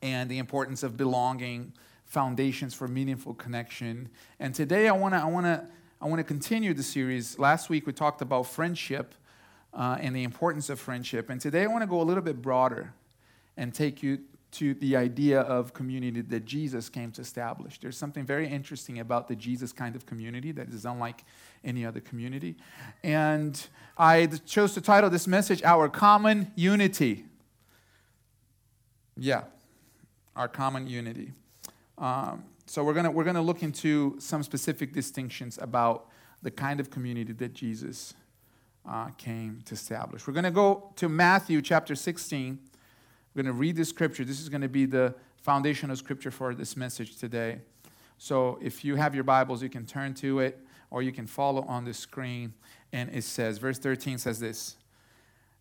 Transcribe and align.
and 0.00 0.30
the 0.30 0.38
importance 0.38 0.82
of 0.82 0.96
belonging, 0.96 1.74
foundations 2.12 2.74
for 2.74 2.86
meaningful 2.86 3.32
connection. 3.32 4.06
And 4.38 4.54
today 4.54 4.86
I 4.86 4.92
want 4.92 5.14
to 5.14 5.18
I 5.18 5.24
want 5.24 5.46
to 5.46 5.66
I 5.98 6.06
want 6.06 6.18
to 6.18 6.24
continue 6.24 6.74
the 6.74 6.82
series. 6.82 7.38
Last 7.38 7.70
week 7.70 7.86
we 7.86 7.94
talked 7.94 8.20
about 8.20 8.42
friendship 8.42 9.14
uh, 9.72 9.96
and 9.98 10.14
the 10.14 10.22
importance 10.22 10.68
of 10.68 10.78
friendship, 10.78 11.30
and 11.30 11.40
today 11.40 11.62
I 11.62 11.68
want 11.68 11.80
to 11.80 11.86
go 11.86 12.02
a 12.02 12.04
little 12.04 12.22
bit 12.22 12.42
broader 12.42 12.92
and 13.56 13.72
take 13.72 14.02
you 14.02 14.18
to 14.50 14.74
the 14.74 14.94
idea 14.94 15.40
of 15.40 15.72
community 15.72 16.20
that 16.20 16.44
Jesus 16.44 16.90
came 16.90 17.12
to 17.12 17.22
establish. 17.22 17.78
There's 17.78 17.96
something 17.96 18.26
very 18.26 18.46
interesting 18.46 18.98
about 18.98 19.26
the 19.26 19.34
Jesus 19.34 19.72
kind 19.72 19.96
of 19.96 20.04
community 20.04 20.52
that 20.52 20.68
is 20.68 20.84
unlike 20.84 21.24
any 21.64 21.86
other 21.86 22.00
community. 22.00 22.56
And 23.02 23.66
I 23.96 24.26
chose 24.44 24.74
to 24.74 24.82
title 24.82 25.08
this 25.08 25.26
message 25.26 25.62
Our 25.62 25.88
Common 25.88 26.52
Unity. 26.56 27.24
Yeah, 29.16 29.44
our 30.36 30.48
common 30.48 30.86
unity. 30.86 31.32
Um, 32.02 32.42
so 32.66 32.82
we're 32.82 32.94
gonna 32.94 33.12
we're 33.12 33.22
gonna 33.22 33.40
look 33.40 33.62
into 33.62 34.16
some 34.18 34.42
specific 34.42 34.92
distinctions 34.92 35.56
about 35.62 36.08
the 36.42 36.50
kind 36.50 36.80
of 36.80 36.90
community 36.90 37.32
that 37.32 37.54
Jesus 37.54 38.14
uh, 38.84 39.10
came 39.10 39.62
to 39.66 39.74
establish. 39.74 40.26
We're 40.26 40.32
gonna 40.32 40.50
go 40.50 40.90
to 40.96 41.08
Matthew 41.08 41.62
chapter 41.62 41.94
16. 41.94 42.58
We're 43.34 43.44
gonna 43.44 43.54
read 43.54 43.76
the 43.76 43.84
scripture. 43.84 44.24
This 44.24 44.40
is 44.40 44.48
gonna 44.48 44.68
be 44.68 44.84
the 44.84 45.14
foundational 45.36 45.94
scripture 45.94 46.32
for 46.32 46.56
this 46.56 46.76
message 46.76 47.18
today. 47.18 47.60
So 48.18 48.58
if 48.60 48.84
you 48.84 48.96
have 48.96 49.14
your 49.14 49.24
Bibles, 49.24 49.62
you 49.62 49.68
can 49.68 49.86
turn 49.86 50.12
to 50.14 50.40
it, 50.40 50.58
or 50.90 51.02
you 51.02 51.12
can 51.12 51.28
follow 51.28 51.62
on 51.68 51.84
the 51.84 51.94
screen. 51.94 52.52
And 52.92 53.14
it 53.14 53.22
says, 53.22 53.58
verse 53.58 53.78
13 53.78 54.18
says 54.18 54.40
this. 54.40 54.74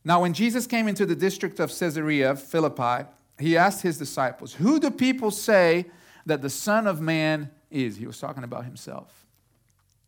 Now, 0.03 0.21
when 0.21 0.33
Jesus 0.33 0.65
came 0.65 0.87
into 0.87 1.05
the 1.05 1.15
district 1.15 1.59
of 1.59 1.69
Caesarea 1.69 2.35
Philippi, 2.35 3.07
he 3.39 3.55
asked 3.55 3.83
his 3.83 3.99
disciples, 3.99 4.55
Who 4.55 4.79
do 4.79 4.89
people 4.89 5.29
say 5.29 5.85
that 6.25 6.41
the 6.41 6.49
Son 6.49 6.87
of 6.87 7.01
Man 7.01 7.49
is? 7.69 7.97
He 7.97 8.07
was 8.07 8.19
talking 8.19 8.43
about 8.43 8.65
himself. 8.65 9.25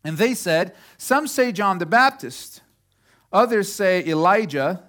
And 0.03 0.17
they 0.17 0.33
said, 0.33 0.75
Some 0.97 1.27
say 1.27 1.51
John 1.51 1.77
the 1.77 1.85
Baptist, 1.85 2.61
others 3.31 3.71
say 3.71 4.05
Elijah, 4.05 4.83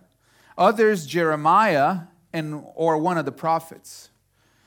others 0.59 1.07
Jeremiah, 1.07 2.01
and, 2.33 2.65
or 2.75 2.99
one 2.99 3.17
of 3.17 3.25
the 3.25 3.33
prophets. 3.33 4.11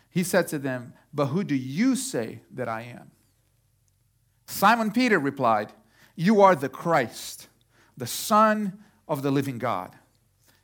He 0.09 0.23
said 0.23 0.47
to 0.47 0.59
them, 0.59 0.93
But 1.13 1.27
who 1.27 1.43
do 1.43 1.55
you 1.55 1.95
say 1.95 2.41
that 2.51 2.69
I 2.69 2.81
am? 2.83 3.11
Simon 4.47 4.91
Peter 4.91 5.19
replied, 5.19 5.73
You 6.15 6.41
are 6.41 6.55
the 6.55 6.69
Christ, 6.69 7.49
the 7.97 8.07
Son 8.07 8.79
of 9.07 9.21
the 9.21 9.31
living 9.31 9.57
God. 9.57 9.95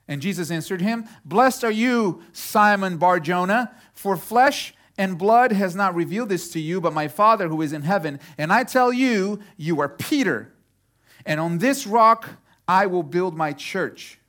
And 0.08 0.22
Jesus 0.22 0.52
answered 0.52 0.82
him, 0.82 1.08
Blessed 1.24 1.64
are 1.64 1.72
you, 1.72 2.24
Simon 2.32 2.98
Barjona, 2.98 3.76
for 3.94 4.18
flesh 4.18 4.74
and 4.98 5.18
blood 5.18 5.52
has 5.52 5.76
not 5.76 5.96
revealed 5.96 6.30
this 6.30 6.50
to 6.50 6.60
you, 6.60 6.80
but 6.80 6.94
my 6.94 7.08
Father 7.08 7.48
who 7.48 7.62
is 7.62 7.74
in 7.74 7.82
heaven. 7.82 8.20
And 8.38 8.54
I 8.54 8.64
tell 8.64 8.94
you, 8.94 9.40
you 9.58 9.80
are 9.82 9.90
Peter. 9.90 10.54
And 11.26 11.40
on 11.40 11.58
this 11.58 11.88
rock 11.88 12.30
I 12.68 12.86
will 12.86 13.04
build 13.04 13.36
my 13.36 13.52
church, 13.54 14.20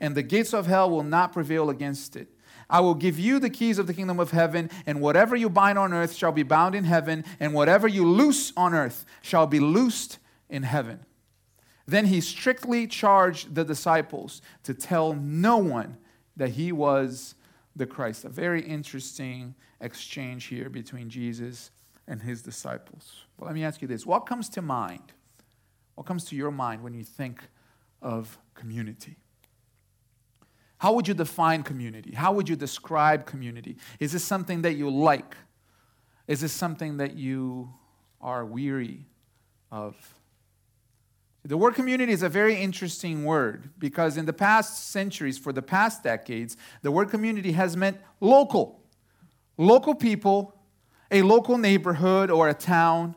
and 0.00 0.14
the 0.14 0.22
gates 0.22 0.52
of 0.52 0.66
hell 0.66 0.90
will 0.90 1.02
not 1.02 1.32
prevail 1.32 1.70
against 1.70 2.14
it. 2.16 2.28
I 2.68 2.80
will 2.80 2.94
give 2.94 3.18
you 3.18 3.38
the 3.38 3.50
keys 3.50 3.78
of 3.78 3.86
the 3.86 3.94
kingdom 3.94 4.20
of 4.20 4.30
heaven, 4.30 4.70
and 4.86 5.00
whatever 5.00 5.34
you 5.34 5.48
bind 5.48 5.78
on 5.78 5.92
earth 5.92 6.14
shall 6.14 6.30
be 6.30 6.42
bound 6.42 6.74
in 6.74 6.84
heaven, 6.84 7.24
and 7.40 7.52
whatever 7.52 7.88
you 7.88 8.06
loose 8.06 8.52
on 8.56 8.74
earth 8.74 9.04
shall 9.22 9.46
be 9.46 9.58
loosed 9.58 10.18
in 10.48 10.62
heaven. 10.62 11.00
Then 11.86 12.06
he 12.06 12.20
strictly 12.20 12.86
charged 12.86 13.54
the 13.54 13.64
disciples 13.64 14.42
to 14.62 14.74
tell 14.74 15.14
no 15.14 15.56
one 15.56 15.96
that 16.36 16.50
he 16.50 16.70
was 16.70 17.34
the 17.74 17.86
Christ. 17.86 18.24
A 18.24 18.28
very 18.28 18.62
interesting 18.62 19.54
exchange 19.80 20.46
here 20.46 20.68
between 20.68 21.08
Jesus 21.08 21.70
and 22.06 22.22
his 22.22 22.42
disciples. 22.42 23.24
Well, 23.38 23.46
let 23.46 23.54
me 23.54 23.64
ask 23.64 23.80
you 23.80 23.88
this 23.88 24.04
what 24.04 24.26
comes 24.26 24.48
to 24.50 24.62
mind? 24.62 25.12
What 25.94 26.06
comes 26.06 26.24
to 26.26 26.36
your 26.36 26.50
mind 26.50 26.82
when 26.82 26.94
you 26.94 27.04
think 27.04 27.42
of 28.00 28.38
community? 28.54 29.16
How 30.78 30.94
would 30.94 31.06
you 31.06 31.14
define 31.14 31.62
community? 31.62 32.14
How 32.14 32.32
would 32.32 32.48
you 32.48 32.56
describe 32.56 33.26
community? 33.26 33.76
Is 33.98 34.12
this 34.12 34.24
something 34.24 34.62
that 34.62 34.74
you 34.74 34.88
like? 34.88 35.36
Is 36.26 36.40
this 36.40 36.52
something 36.52 36.96
that 36.96 37.16
you 37.16 37.74
are 38.20 38.46
weary 38.46 39.06
of? 39.70 39.94
The 41.44 41.56
word 41.56 41.74
community 41.74 42.12
is 42.12 42.22
a 42.22 42.28
very 42.28 42.56
interesting 42.56 43.24
word 43.24 43.70
because 43.78 44.16
in 44.16 44.26
the 44.26 44.32
past 44.32 44.90
centuries, 44.90 45.38
for 45.38 45.52
the 45.52 45.62
past 45.62 46.02
decades, 46.02 46.56
the 46.82 46.90
word 46.90 47.10
community 47.10 47.52
has 47.52 47.76
meant 47.76 47.98
local. 48.20 48.79
Local 49.60 49.94
people, 49.94 50.54
a 51.10 51.20
local 51.20 51.58
neighborhood 51.58 52.30
or 52.30 52.48
a 52.48 52.54
town. 52.54 53.14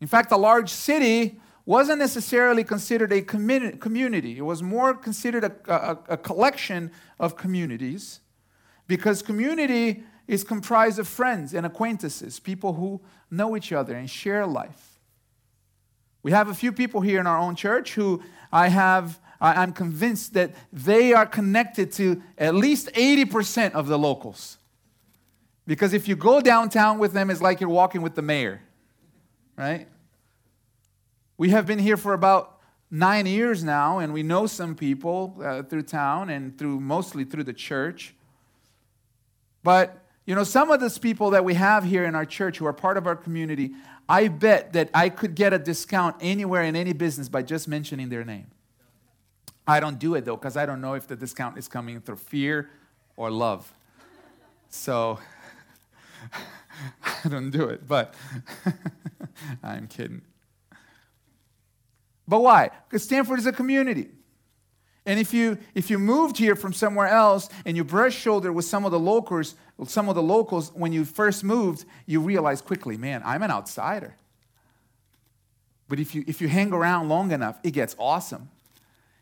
In 0.00 0.06
fact, 0.06 0.30
a 0.30 0.36
large 0.36 0.70
city 0.70 1.40
wasn't 1.66 1.98
necessarily 1.98 2.62
considered 2.62 3.12
a 3.12 3.20
community, 3.20 4.38
it 4.38 4.42
was 4.42 4.62
more 4.62 4.94
considered 4.94 5.42
a, 5.42 5.52
a, 5.66 5.98
a 6.10 6.16
collection 6.16 6.92
of 7.18 7.36
communities 7.36 8.20
because 8.86 9.22
community 9.22 10.04
is 10.28 10.44
comprised 10.44 11.00
of 11.00 11.08
friends 11.08 11.52
and 11.52 11.66
acquaintances, 11.66 12.38
people 12.38 12.74
who 12.74 13.00
know 13.28 13.56
each 13.56 13.72
other 13.72 13.96
and 13.96 14.08
share 14.08 14.46
life. 14.46 15.00
We 16.22 16.30
have 16.30 16.48
a 16.48 16.54
few 16.54 16.70
people 16.70 17.00
here 17.00 17.18
in 17.18 17.26
our 17.26 17.38
own 17.38 17.56
church 17.56 17.94
who 17.94 18.22
I 18.52 18.68
have, 18.68 19.18
I'm 19.40 19.72
convinced 19.72 20.34
that 20.34 20.54
they 20.72 21.12
are 21.12 21.26
connected 21.26 21.90
to 21.94 22.22
at 22.38 22.54
least 22.54 22.86
80% 22.94 23.72
of 23.72 23.88
the 23.88 23.98
locals. 23.98 24.58
Because 25.70 25.94
if 25.94 26.08
you 26.08 26.16
go 26.16 26.40
downtown 26.40 26.98
with 26.98 27.12
them, 27.12 27.30
it's 27.30 27.40
like 27.40 27.60
you're 27.60 27.70
walking 27.70 28.02
with 28.02 28.16
the 28.16 28.22
mayor, 28.22 28.60
right? 29.54 29.86
We 31.38 31.50
have 31.50 31.64
been 31.64 31.78
here 31.78 31.96
for 31.96 32.12
about 32.12 32.58
nine 32.90 33.24
years 33.24 33.62
now, 33.62 34.00
and 34.00 34.12
we 34.12 34.24
know 34.24 34.48
some 34.48 34.74
people 34.74 35.36
uh, 35.40 35.62
through 35.62 35.84
town 35.84 36.28
and 36.28 36.58
through 36.58 36.80
mostly 36.80 37.22
through 37.22 37.44
the 37.44 37.52
church. 37.52 38.16
But 39.62 39.96
you 40.26 40.34
know, 40.34 40.42
some 40.42 40.72
of 40.72 40.80
those 40.80 40.98
people 40.98 41.30
that 41.30 41.44
we 41.44 41.54
have 41.54 41.84
here 41.84 42.04
in 42.04 42.16
our 42.16 42.26
church 42.26 42.58
who 42.58 42.66
are 42.66 42.72
part 42.72 42.96
of 42.96 43.06
our 43.06 43.14
community, 43.14 43.70
I 44.08 44.26
bet 44.26 44.72
that 44.72 44.90
I 44.92 45.08
could 45.08 45.36
get 45.36 45.52
a 45.52 45.58
discount 45.60 46.16
anywhere 46.20 46.64
in 46.64 46.74
any 46.74 46.94
business 46.94 47.28
by 47.28 47.42
just 47.42 47.68
mentioning 47.68 48.08
their 48.08 48.24
name. 48.24 48.48
I 49.68 49.78
don't 49.78 50.00
do 50.00 50.16
it 50.16 50.24
though, 50.24 50.36
because 50.36 50.56
I 50.56 50.66
don't 50.66 50.80
know 50.80 50.94
if 50.94 51.06
the 51.06 51.14
discount 51.14 51.58
is 51.58 51.68
coming 51.68 52.00
through 52.00 52.16
fear 52.16 52.70
or 53.16 53.30
love. 53.30 53.72
So 54.68 55.20
I 57.24 57.28
don't 57.28 57.50
do 57.50 57.64
it, 57.64 57.86
but 57.86 58.14
I'm 59.62 59.86
kidding. 59.86 60.22
But 62.26 62.40
why? 62.40 62.70
Because 62.88 63.02
Stamford 63.02 63.38
is 63.38 63.46
a 63.46 63.52
community. 63.52 64.08
And 65.06 65.18
if 65.18 65.34
you 65.34 65.58
if 65.74 65.90
you 65.90 65.98
moved 65.98 66.36
here 66.36 66.54
from 66.54 66.72
somewhere 66.72 67.08
else 67.08 67.48
and 67.64 67.76
you 67.76 67.84
brush 67.84 68.14
shoulder 68.14 68.52
with 68.52 68.64
some 68.64 68.84
of 68.84 68.92
the 68.92 68.98
locals, 68.98 69.54
some 69.86 70.08
of 70.08 70.14
the 70.14 70.22
locals, 70.22 70.70
when 70.74 70.92
you 70.92 71.04
first 71.04 71.42
moved, 71.42 71.84
you 72.06 72.20
realize 72.20 72.60
quickly, 72.60 72.96
man, 72.96 73.22
I'm 73.24 73.42
an 73.42 73.50
outsider. 73.50 74.14
But 75.88 75.98
if 75.98 76.14
you, 76.14 76.22
if 76.28 76.40
you 76.40 76.48
hang 76.48 76.72
around 76.72 77.08
long 77.08 77.32
enough, 77.32 77.58
it 77.64 77.72
gets 77.72 77.96
awesome 77.98 78.48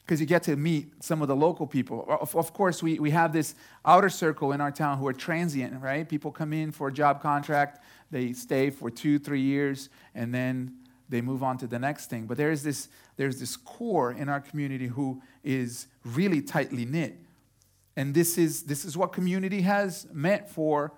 because 0.08 0.22
you 0.22 0.26
get 0.26 0.42
to 0.44 0.56
meet 0.56 1.04
some 1.04 1.20
of 1.20 1.28
the 1.28 1.36
local 1.36 1.66
people. 1.66 2.06
Of, 2.08 2.34
of, 2.34 2.54
course, 2.54 2.82
we, 2.82 2.98
we 2.98 3.10
have 3.10 3.30
this 3.30 3.54
outer 3.84 4.08
circle 4.08 4.52
in 4.52 4.60
our 4.62 4.70
town 4.70 4.96
who 4.96 5.06
are 5.06 5.12
transient, 5.12 5.82
right? 5.82 6.08
People 6.08 6.32
come 6.32 6.54
in 6.54 6.72
for 6.72 6.88
a 6.88 6.92
job 6.92 7.20
contract, 7.20 7.84
they 8.10 8.32
stay 8.32 8.70
for 8.70 8.90
two, 8.90 9.18
three 9.18 9.42
years, 9.42 9.90
and 10.14 10.34
then 10.34 10.72
they 11.10 11.20
move 11.20 11.42
on 11.42 11.58
to 11.58 11.66
the 11.66 11.78
next 11.78 12.08
thing. 12.08 12.24
But 12.24 12.38
there's 12.38 12.62
this, 12.62 12.88
there's 13.18 13.38
this 13.38 13.54
core 13.58 14.12
in 14.12 14.30
our 14.30 14.40
community 14.40 14.86
who 14.86 15.20
is 15.44 15.88
really 16.06 16.40
tightly 16.40 16.86
knit. 16.86 17.14
And 17.94 18.14
this 18.14 18.38
is, 18.38 18.62
this 18.62 18.86
is 18.86 18.96
what 18.96 19.12
community 19.12 19.60
has 19.60 20.06
meant 20.10 20.48
for 20.48 20.94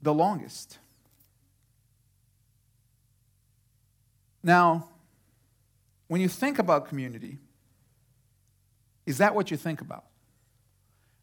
the 0.00 0.14
longest. 0.14 0.78
Now, 4.42 4.88
when 6.08 6.22
you 6.22 6.28
think 6.28 6.58
about 6.58 6.88
community, 6.88 7.36
is 9.10 9.18
that 9.18 9.34
what 9.34 9.50
you 9.50 9.56
think 9.56 9.80
about? 9.80 10.04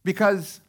Because 0.03 0.61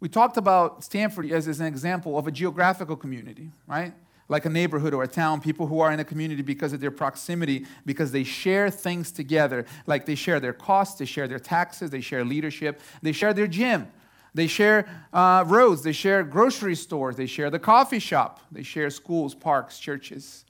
we 0.00 0.08
talked 0.08 0.36
about 0.36 0.82
Stamford 0.82 1.30
as, 1.30 1.46
as 1.48 1.60
an 1.60 1.66
example 1.66 2.18
of 2.18 2.26
a 2.26 2.30
geographical 2.30 2.96
community, 2.96 3.50
right? 3.66 3.92
like 4.28 4.44
a 4.44 4.48
neighborhood 4.48 4.92
or 4.92 5.02
a 5.04 5.08
town, 5.08 5.40
people 5.40 5.66
who 5.66 5.80
are 5.80 5.92
in 5.92 6.00
a 6.00 6.04
community 6.04 6.42
because 6.42 6.72
of 6.72 6.80
their 6.80 6.90
proximity, 6.90 7.64
because 7.84 8.10
they 8.10 8.24
share 8.24 8.70
things 8.70 9.12
together. 9.12 9.64
Like 9.86 10.04
they 10.06 10.14
share 10.14 10.40
their 10.40 10.52
costs, 10.52 10.98
they 10.98 11.04
share 11.04 11.28
their 11.28 11.38
taxes, 11.38 11.90
they 11.90 12.00
share 12.00 12.24
leadership, 12.24 12.80
they 13.02 13.12
share 13.12 13.32
their 13.32 13.46
gym, 13.46 13.86
they 14.34 14.48
share 14.48 14.88
uh, 15.12 15.44
roads, 15.46 15.82
they 15.82 15.92
share 15.92 16.24
grocery 16.24 16.74
stores, 16.74 17.16
they 17.16 17.26
share 17.26 17.50
the 17.50 17.58
coffee 17.58 18.00
shop, 18.00 18.40
they 18.50 18.64
share 18.64 18.90
schools, 18.90 19.34
parks, 19.34 19.78
churches. 19.78 20.44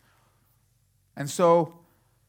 And 1.15 1.29
so 1.29 1.81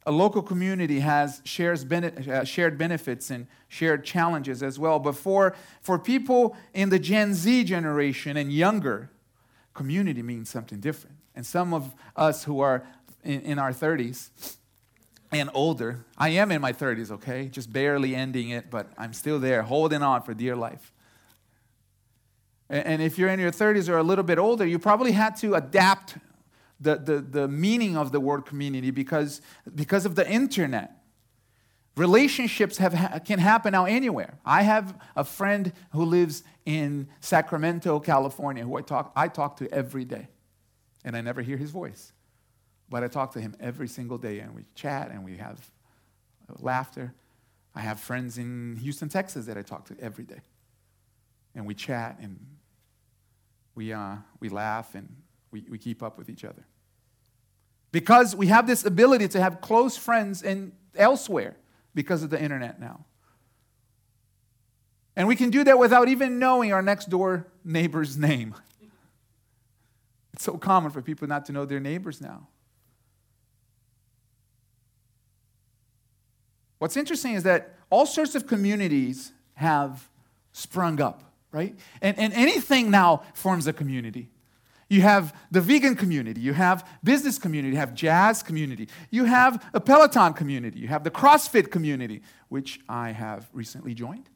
a 0.07 0.11
local 0.11 0.41
community 0.41 1.01
has 1.01 1.41
shares 1.43 1.85
uh, 1.91 2.45
shared 2.45 2.77
benefits 2.77 3.29
and 3.29 3.45
shared 3.67 4.05
challenges 4.05 4.63
as 4.63 4.79
well. 4.79 4.99
But 4.99 5.17
for, 5.17 5.53
for 5.81 5.99
people 5.99 6.55
in 6.73 6.87
the 6.87 6.97
Gen 6.97 7.33
Z 7.33 7.65
generation 7.65 8.37
and 8.37 8.51
younger, 8.51 9.11
community 9.73 10.23
means 10.23 10.49
something 10.49 10.79
different. 10.79 11.17
And 11.35 11.45
some 11.45 11.73
of 11.73 11.93
us 12.15 12.45
who 12.45 12.61
are 12.61 12.87
in, 13.25 13.41
in 13.41 13.59
our 13.59 13.73
30s 13.73 14.29
and 15.33 15.49
older, 15.53 16.05
I 16.17 16.29
am 16.29 16.53
in 16.53 16.61
my 16.61 16.71
30s, 16.71 17.11
okay? 17.11 17.49
Just 17.49 17.73
barely 17.73 18.15
ending 18.15 18.51
it, 18.51 18.71
but 18.71 18.87
I'm 18.97 19.11
still 19.11 19.39
there, 19.39 19.61
holding 19.63 20.01
on 20.01 20.21
for 20.21 20.33
dear 20.33 20.55
life. 20.55 20.93
And 22.69 23.01
if 23.01 23.17
you're 23.17 23.29
in 23.29 23.41
your 23.41 23.51
30s 23.51 23.89
or 23.89 23.97
a 23.97 24.03
little 24.03 24.23
bit 24.23 24.39
older, 24.39 24.65
you 24.65 24.79
probably 24.79 25.11
had 25.11 25.35
to 25.37 25.55
adapt 25.55 26.15
the, 26.79 26.95
the, 26.95 27.19
the 27.19 27.47
meaning 27.47 27.97
of 27.97 28.11
the 28.11 28.19
word 28.19 28.45
community 28.45 28.91
because, 28.91 29.41
because 29.73 30.05
of 30.05 30.15
the 30.15 30.29
internet. 30.29 30.93
Relationships 31.95 32.77
have, 32.77 33.23
can 33.25 33.39
happen 33.39 33.71
now 33.71 33.85
anywhere. 33.85 34.37
I 34.45 34.61
have 34.61 34.95
a 35.15 35.23
friend 35.23 35.73
who 35.91 36.05
lives 36.05 36.43
in 36.65 37.07
Sacramento, 37.21 37.99
California, 37.99 38.63
who 38.63 38.77
I 38.77 38.81
talk, 38.81 39.11
I 39.15 39.27
talk 39.27 39.57
to 39.57 39.73
every 39.73 40.05
day, 40.05 40.27
and 41.03 41.17
I 41.17 41.21
never 41.21 41.41
hear 41.41 41.57
his 41.57 41.71
voice. 41.71 42.13
But 42.89 43.03
I 43.03 43.07
talk 43.07 43.33
to 43.33 43.41
him 43.41 43.55
every 43.59 43.87
single 43.87 44.19
day, 44.19 44.39
and 44.39 44.53
we 44.53 44.65
chat 44.75 45.09
and 45.09 45.25
we 45.25 45.37
have 45.37 45.59
laughter. 46.59 47.15
I 47.73 47.81
have 47.81 47.99
friends 47.99 48.37
in 48.37 48.77
Houston, 48.77 49.09
Texas 49.09 49.47
that 49.47 49.57
I 49.57 49.63
talk 49.63 49.85
to 49.85 49.95
every 49.99 50.23
day, 50.23 50.41
and 51.55 51.65
we 51.65 51.73
chat 51.73 52.17
and 52.21 52.39
we, 53.73 53.91
uh, 53.91 54.17
we 54.39 54.49
laugh 54.49 54.93
and 54.93 55.07
we, 55.51 55.65
we 55.69 55.77
keep 55.77 56.03
up 56.03 56.17
with 56.17 56.29
each 56.29 56.43
other. 56.43 56.65
Because 57.91 58.35
we 58.35 58.47
have 58.47 58.67
this 58.67 58.85
ability 58.85 59.27
to 59.29 59.41
have 59.41 59.61
close 59.61 59.97
friends 59.97 60.43
in, 60.43 60.73
elsewhere 60.95 61.55
because 61.93 62.23
of 62.23 62.29
the 62.29 62.41
internet 62.41 62.79
now. 62.79 63.05
And 65.15 65.27
we 65.27 65.35
can 65.35 65.49
do 65.49 65.63
that 65.63 65.79
without 65.79 66.09
even 66.09 66.37
knowing 66.37 66.71
our 66.71 66.81
next 66.81 67.09
door 67.09 67.47
neighbor's 67.63 68.17
name. 68.29 68.53
It's 70.33 70.43
so 70.43 70.57
common 70.57 70.91
for 70.91 71.01
people 71.01 71.27
not 71.27 71.45
to 71.45 71.51
know 71.51 71.65
their 71.65 71.79
neighbors 71.79 72.21
now. 72.21 72.47
What's 76.77 76.95
interesting 76.95 77.33
is 77.33 77.43
that 77.43 77.73
all 77.89 78.05
sorts 78.05 78.35
of 78.35 78.45
communities 78.45 79.31
have 79.55 80.07
sprung 80.51 81.01
up, 81.01 81.23
right? 81.51 81.75
And, 82.01 82.19
and 82.19 82.33
anything 82.33 82.91
now 82.91 83.23
forms 83.33 83.65
a 83.65 83.73
community. 83.73 84.29
You 84.89 85.01
have 85.01 85.35
the 85.51 85.59
vegan 85.59 85.95
community, 85.95 86.39
you 86.39 86.53
have 86.53 86.87
business 87.03 87.37
community, 87.37 87.73
you 87.73 87.79
have 87.79 87.93
jazz 87.93 88.41
community, 88.41 88.87
you 89.09 89.25
have 89.25 89.69
a 89.73 89.81
Peloton 89.81 90.33
community, 90.33 90.79
you 90.79 90.87
have 90.87 91.03
the 91.03 91.11
CrossFit 91.11 91.71
community, 91.71 92.21
which 92.47 92.79
I 92.87 93.11
have 93.11 93.49
recently 93.51 93.93
joined. 93.93 94.29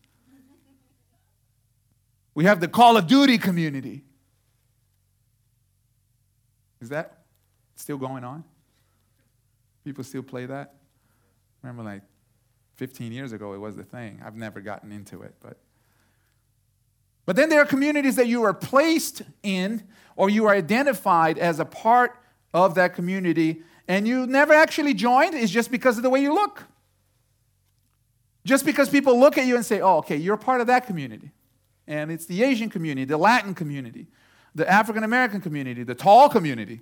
We 2.33 2.45
have 2.45 2.59
the 2.59 2.67
Call 2.67 2.97
of 2.97 3.07
Duty 3.07 3.37
community. 3.37 4.03
Is 6.81 6.89
that 6.89 7.23
still 7.75 7.97
going 7.97 8.23
on? 8.23 8.43
People 9.85 10.03
still 10.03 10.23
play 10.23 10.45
that? 10.45 10.75
Remember, 11.61 11.83
like 11.83 12.01
15 12.75 13.11
years 13.11 13.31
ago, 13.31 13.53
it 13.53 13.59
was 13.59 13.75
the 13.75 13.83
thing. 13.83 14.21
I've 14.25 14.35
never 14.35 14.59
gotten 14.59 14.91
into 14.91 15.21
it, 15.21 15.35
but. 15.41 15.57
But 17.25 17.35
then 17.35 17.49
there 17.49 17.61
are 17.61 17.65
communities 17.65 18.15
that 18.15 18.27
you 18.27 18.43
are 18.43 18.53
placed 18.53 19.21
in 19.43 19.83
or 20.15 20.29
you 20.29 20.45
are 20.47 20.53
identified 20.53 21.37
as 21.37 21.59
a 21.59 21.65
part 21.65 22.17
of 22.53 22.75
that 22.75 22.95
community 22.95 23.63
and 23.87 24.07
you 24.07 24.25
never 24.25 24.53
actually 24.53 24.93
joined 24.93 25.33
is 25.33 25.51
just 25.51 25.69
because 25.71 25.97
of 25.97 26.03
the 26.03 26.09
way 26.09 26.21
you 26.21 26.33
look. 26.33 26.63
Just 28.45 28.65
because 28.65 28.89
people 28.89 29.19
look 29.19 29.37
at 29.37 29.45
you 29.45 29.55
and 29.55 29.65
say, 29.65 29.81
oh, 29.81 29.97
okay, 29.97 30.15
you're 30.15 30.37
part 30.37 30.61
of 30.61 30.67
that 30.67 30.87
community. 30.87 31.31
And 31.87 32.11
it's 32.11 32.25
the 32.25 32.43
Asian 32.43 32.69
community, 32.69 33.05
the 33.05 33.17
Latin 33.17 33.53
community, 33.53 34.07
the 34.55 34.69
African 34.69 35.03
American 35.03 35.41
community, 35.41 35.83
the 35.83 35.95
tall 35.95 36.29
community, 36.29 36.81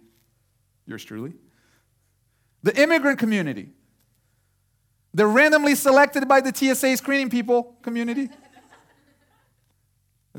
yours 0.85 1.03
truly, 1.03 1.33
the 2.63 2.79
immigrant 2.79 3.17
community, 3.17 3.69
the 5.13 5.25
randomly 5.25 5.75
selected 5.75 6.27
by 6.27 6.41
the 6.41 6.53
TSA 6.53 6.97
screening 6.97 7.29
people 7.29 7.75
community. 7.81 8.29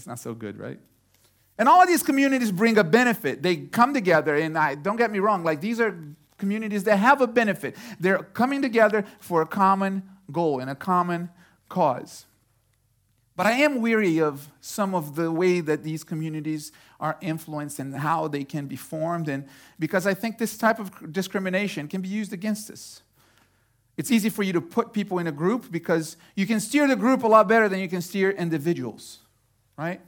That's 0.01 0.07
not 0.07 0.19
so 0.19 0.33
good, 0.33 0.59
right? 0.59 0.81
And 1.59 1.69
all 1.69 1.83
of 1.83 1.87
these 1.87 2.03
communities 2.03 2.51
bring 2.51 2.79
a 2.79 2.85
benefit. 2.85 3.43
They 3.43 3.57
come 3.57 3.93
together, 3.93 4.35
and 4.35 4.57
I, 4.57 4.77
don't 4.77 4.97
get 4.97 5.11
me 5.11 5.19
wrong, 5.19 5.45
like 5.45 5.61
these 5.61 5.79
are 5.79 5.95
communities 6.39 6.85
that 6.85 6.97
have 6.97 7.21
a 7.21 7.27
benefit. 7.27 7.77
They're 7.99 8.23
coming 8.23 8.63
together 8.63 9.05
for 9.19 9.43
a 9.43 9.47
common 9.47 10.03
goal 10.33 10.61
and 10.61 10.71
a 10.71 10.75
common 10.75 11.29
cause. 11.69 12.25
But 13.37 13.47
I 13.47 13.53
am 13.53 13.83
weary 13.83 14.23
of 14.23 14.49
some 14.63 14.95
of 14.95 15.17
the 15.17 15.31
way 15.31 15.61
that 15.61 15.83
these 15.83 16.03
communities 16.03 16.73
are 16.99 17.19
influenced 17.21 17.79
and 17.79 17.95
how 17.95 18.27
they 18.27 18.45
can 18.45 18.67
be 18.67 18.77
formed, 18.77 19.29
and 19.29 19.47
because 19.79 20.07
I 20.07 20.15
think 20.15 20.39
this 20.39 20.57
type 20.57 20.79
of 20.79 21.13
discrimination 21.13 21.89
can 21.89 22.01
be 22.01 22.09
used 22.09 22.33
against 22.33 22.71
us. 22.71 23.03
It's 23.99 24.11
easy 24.11 24.31
for 24.31 24.43
you 24.43 24.55
to 24.55 24.63
put 24.63 24.95
people 24.95 25.19
in 25.19 25.27
a 25.27 25.33
group 25.33 25.71
because 25.71 26.17
you 26.35 26.47
can 26.47 26.59
steer 26.59 26.89
the 26.89 26.97
group 26.97 27.23
a 27.23 27.27
lot 27.27 27.49
better 27.49 27.69
than 27.69 27.81
you 27.81 27.89
can 27.89 28.01
steer 28.01 28.31
individuals, 28.31 29.19
right? 29.81 30.03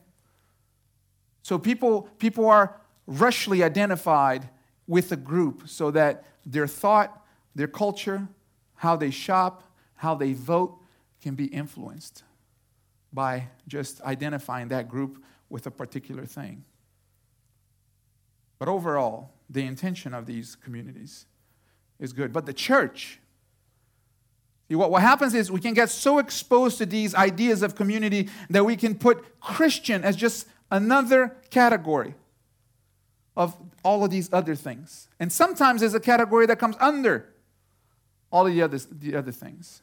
So 1.40 1.58
people, 1.58 2.02
people 2.19 2.46
are 2.46 2.78
rushly 3.06 3.62
identified 3.62 4.50
with 4.86 5.10
a 5.12 5.16
group 5.16 5.62
so 5.66 5.90
that 5.92 6.24
their 6.44 6.66
thought, 6.66 7.24
their 7.54 7.69
culture, 7.69 8.28
how 8.74 8.96
they 8.96 9.10
shop, 9.10 9.62
how 9.94 10.14
they 10.14 10.34
vote 10.34 10.78
can 11.22 11.34
be 11.34 11.46
influenced 11.46 12.22
by 13.14 13.48
just 13.66 14.02
identifying 14.02 14.69
that 14.69 14.90
group 14.90 15.24
with 15.48 15.66
a 15.66 15.70
particular 15.70 16.26
thing. 16.26 16.64
But 18.58 18.69
overall, 18.69 19.30
the 19.48 19.64
intention 19.64 20.12
of 20.12 20.26
these 20.26 20.54
communities 20.54 21.24
is 21.98 22.12
good. 22.12 22.31
But 22.31 22.44
the 22.44 22.52
church, 22.52 23.20
what, 24.79 25.02
happens 25.02 25.34
is 25.34 25.50
we 25.50 25.60
can 25.60 25.74
get 25.74 25.91
so 25.91 26.19
exposed 26.19 26.79
to 26.79 26.86
these 26.86 27.14
ideas 27.14 27.62
of 27.62 27.74
community 27.74 28.29
that 28.50 28.64
we 28.64 28.76
can 28.76 28.94
put 28.94 29.41
Christian 29.41 30.05
as 30.05 30.17
just 30.17 30.46
another 30.70 31.36
category 31.50 32.14
of 33.36 33.56
all 33.84 34.05
of 34.05 34.10
these 34.10 34.32
other 34.32 34.55
things. 34.55 35.08
And 35.19 35.32
sometimes 35.32 35.81
there's 35.81 35.94
a 35.94 36.00
category 36.00 36.46
that 36.46 36.58
comes 36.58 36.76
under 36.81 37.29
all 38.31 38.46
of 38.46 38.52
the 38.52 38.62
other, 38.62 38.79
the 38.79 39.17
other 39.17 39.32
things. 39.32 39.82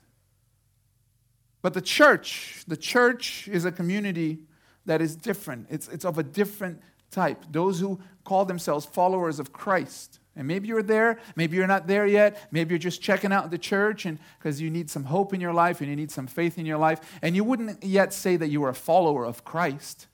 But 1.61 1.73
the 1.73 1.81
church, 1.81 2.63
the 2.67 2.77
church 2.77 3.47
is 3.47 3.65
a 3.65 3.71
community 3.71 4.39
that 4.85 5.01
is 5.01 5.15
different. 5.15 5.67
It's, 5.69 5.87
it's 5.89 6.05
of 6.05 6.17
a 6.17 6.23
different 6.23 6.81
type. 7.11 7.43
Those 7.51 7.79
who 7.79 7.99
call 8.23 8.45
themselves 8.45 8.85
followers 8.85 9.39
of 9.39 9.51
Christ. 9.51 10.18
And 10.35 10.47
maybe 10.47 10.67
you're 10.67 10.83
there, 10.83 11.19
maybe 11.35 11.57
you're 11.57 11.67
not 11.67 11.87
there 11.87 12.05
yet. 12.05 12.47
Maybe 12.51 12.73
you're 12.73 12.79
just 12.79 13.01
checking 13.01 13.33
out 13.33 13.51
the 13.51 13.57
church 13.57 14.05
and 14.05 14.19
because 14.37 14.61
you 14.61 14.69
need 14.69 14.89
some 14.89 15.05
hope 15.05 15.33
in 15.33 15.41
your 15.41 15.53
life 15.53 15.81
and 15.81 15.89
you 15.89 15.95
need 15.95 16.11
some 16.11 16.27
faith 16.27 16.57
in 16.57 16.65
your 16.65 16.77
life. 16.77 16.99
And 17.21 17.35
you 17.35 17.43
wouldn't 17.43 17.83
yet 17.83 18.13
say 18.13 18.37
that 18.37 18.47
you 18.47 18.63
are 18.63 18.69
a 18.69 18.75
follower 18.75 19.25
of 19.25 19.43
Christ. 19.43 20.07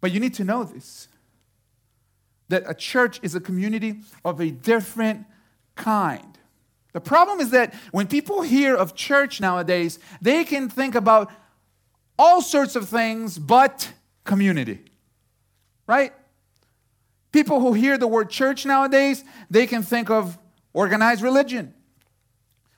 But 0.00 0.12
you 0.12 0.20
need 0.20 0.34
to 0.34 0.44
know 0.44 0.64
this 0.64 1.08
that 2.48 2.64
a 2.66 2.74
church 2.74 3.20
is 3.22 3.36
a 3.36 3.40
community 3.40 4.00
of 4.24 4.40
a 4.40 4.50
different 4.50 5.24
kind. 5.76 6.36
The 6.92 7.00
problem 7.00 7.38
is 7.38 7.50
that 7.50 7.72
when 7.92 8.08
people 8.08 8.42
hear 8.42 8.74
of 8.74 8.96
church 8.96 9.40
nowadays, 9.40 10.00
they 10.20 10.42
can 10.42 10.68
think 10.68 10.96
about 10.96 11.30
all 12.18 12.42
sorts 12.42 12.74
of 12.74 12.88
things 12.88 13.38
but 13.38 13.92
community. 14.24 14.80
Right? 15.86 16.12
People 17.32 17.60
who 17.60 17.72
hear 17.72 17.96
the 17.96 18.08
word 18.08 18.30
church 18.30 18.66
nowadays, 18.66 19.24
they 19.48 19.66
can 19.66 19.82
think 19.82 20.10
of 20.10 20.38
organized 20.72 21.22
religion. 21.22 21.74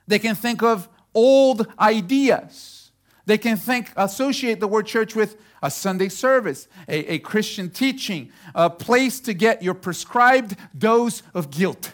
They 0.07 0.19
can 0.19 0.35
think 0.35 0.63
of 0.63 0.89
old 1.15 1.67
ideas. 1.79 2.91
They 3.25 3.39
can 3.39 3.57
think, 3.57 3.93
associate 3.97 4.61
the 4.61 4.69
word 4.69 4.87
church 4.87 5.15
with 5.15 5.37
a 5.63 5.71
Sunday 5.71 6.09
service, 6.09 6.67
a, 6.89 7.15
a 7.15 7.19
Christian 7.21 7.71
teaching, 7.71 8.33
a 8.55 8.69
place 8.69 9.21
to 9.21 9.33
get 9.33 9.63
your 9.63 9.75
prescribed 9.75 10.57
dose 10.77 11.23
of 11.33 11.51
guilt. 11.51 11.93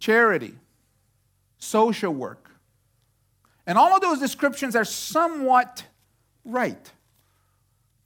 Charity, 0.00 0.54
social 1.58 2.12
work. 2.12 2.50
And 3.66 3.78
all 3.78 3.94
of 3.94 4.00
those 4.00 4.18
descriptions 4.18 4.74
are 4.74 4.84
somewhat 4.84 5.84
right. 6.44 6.92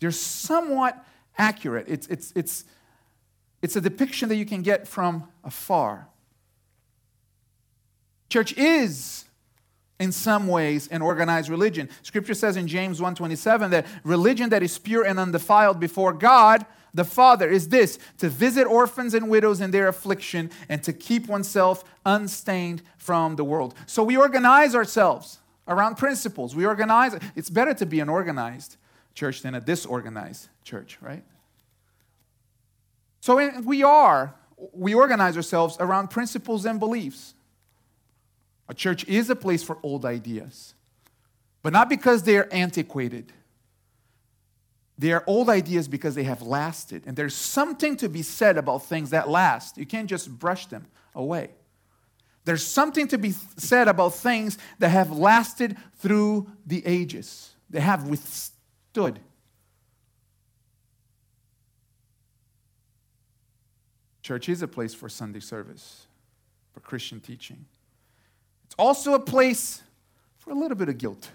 They're 0.03 0.11
somewhat 0.11 1.03
accurate. 1.39 1.87
It's, 1.89 2.07
it's, 2.09 2.33
it's, 2.37 2.65
it's 3.63 3.77
a 3.77 3.81
depiction 3.81 4.29
that 4.29 4.37
you 4.37 4.45
can 4.45 4.63
get 4.63 4.87
from 4.87 5.29
afar. 5.43 6.09
Church 8.29 8.57
is 8.59 9.25
in 10.01 10.11
some 10.11 10.49
ways 10.49 10.89
an 10.89 11.01
organized 11.01 11.49
religion. 11.49 11.89
Scripture 12.03 12.35
says 12.35 12.57
in 12.57 12.67
James 12.67 12.99
1:27 12.99 13.71
that 13.71 13.87
religion 14.05 14.49
that 14.49 14.63
is 14.63 14.79
pure 14.79 15.05
and 15.05 15.19
undefiled 15.19 15.79
before 15.79 16.13
God 16.13 16.67
the 16.95 17.05
Father 17.05 17.49
is 17.49 17.69
this 17.69 17.99
to 18.19 18.29
visit 18.29 18.67
orphans 18.67 19.15
and 19.15 19.29
widows 19.29 19.61
in 19.61 19.71
their 19.71 19.89
affliction 19.89 20.51
and 20.69 20.83
to 20.83 20.93
keep 20.93 21.27
oneself 21.27 21.85
unstained 22.05 22.83
from 22.99 23.37
the 23.37 23.45
world. 23.45 23.75
So 23.87 24.03
we 24.03 24.17
organize 24.17 24.75
ourselves 24.75 25.39
around 25.69 25.97
principles. 25.97 26.55
We 26.55 26.67
organize. 26.67 27.19
It's 27.37 27.49
better 27.49 27.73
to 27.75 27.87
be 27.87 28.01
an 28.01 28.09
organized 28.09 28.77
church 29.15 29.43
than 29.43 29.55
a 29.55 29.61
disorganized 29.61 30.49
church, 30.65 30.99
right? 31.01 31.25
So 33.21 33.61
we 33.61 33.83
are, 33.83 34.35
we 34.73 34.95
organize 34.95 35.37
ourselves 35.37 35.77
around 35.79 36.09
principles 36.09 36.65
and 36.65 36.81
beliefs. 36.81 37.35
A 38.69 38.75
church 38.75 39.05
is 39.05 39.31
a 39.31 39.37
place 39.37 39.63
for 39.63 39.79
old 39.83 40.05
ideas, 40.05 40.75
but 41.63 41.73
not 41.73 41.89
because 41.89 42.23
they're 42.23 42.53
antiquated. 42.53 43.33
They 44.99 45.13
are 45.13 45.25
old 45.27 45.49
ideas 45.49 45.89
because 45.89 46.15
they 46.15 46.25
have 46.25 46.43
lasted. 46.43 47.05
And 47.07 47.17
there's 47.17 47.35
something 47.35 47.97
to 47.97 48.09
be 48.09 48.23
said 48.23 48.57
about 48.57 48.85
things 48.85 49.11
that 49.11 49.29
last. 49.29 49.77
You 49.79 49.87
can't 49.87 50.09
just 50.09 50.31
brush 50.39 50.67
them 50.67 50.87
away. 51.15 51.51
There's 52.45 52.65
something 52.67 53.09
to 53.09 53.19
be 53.19 53.33
said 53.57 53.89
about 53.89 54.15
things 54.15 54.59
that 54.79 54.91
have 54.91 55.11
lasted 55.13 55.77
through 55.99 56.51
the 56.67 56.85
ages, 56.87 57.55
they 57.71 57.81
have 57.81 58.09
withstood. 58.09 58.52
Church 64.23 64.49
is 64.49 64.63
a 64.63 64.69
place 64.69 64.95
for 64.95 65.09
Sunday 65.09 65.41
service, 65.41 66.07
for 66.73 66.81
Christian 66.81 67.21
teaching. 67.21 67.65
It's 68.65 68.75
also 68.79 69.15
a 69.15 69.21
place 69.21 69.83
for 70.39 70.51
a 70.51 70.55
little 70.55 70.77
bit 70.77 70.89
of 70.89 70.99
guilt. 70.99 71.29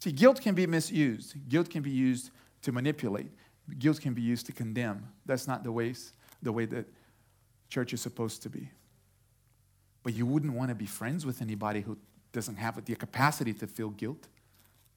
See, 0.00 0.12
guilt 0.12 0.40
can 0.40 0.54
be 0.54 0.66
misused. 0.66 1.34
Guilt 1.48 1.70
can 1.70 1.82
be 1.82 1.90
used 1.90 2.30
to 2.62 2.72
manipulate. 2.72 3.30
Guilt 3.78 4.00
can 4.00 4.14
be 4.14 4.22
used 4.22 4.46
to 4.46 4.52
condemn. 4.52 5.08
That's 5.26 5.46
not 5.46 5.64
the 5.64 5.72
way, 5.72 5.94
the 6.42 6.52
way 6.52 6.66
that 6.66 6.86
church 7.68 7.92
is 7.92 8.00
supposed 8.00 8.42
to 8.42 8.50
be. 8.50 8.68
But 10.02 10.14
you 10.14 10.26
wouldn't 10.26 10.52
want 10.52 10.68
to 10.68 10.74
be 10.74 10.86
friends 10.86 11.24
with 11.24 11.40
anybody 11.40 11.80
who 11.80 11.96
doesn't 12.32 12.56
have 12.56 12.84
the 12.84 12.94
capacity 12.94 13.54
to 13.54 13.66
feel 13.66 13.90
guilt, 13.90 14.28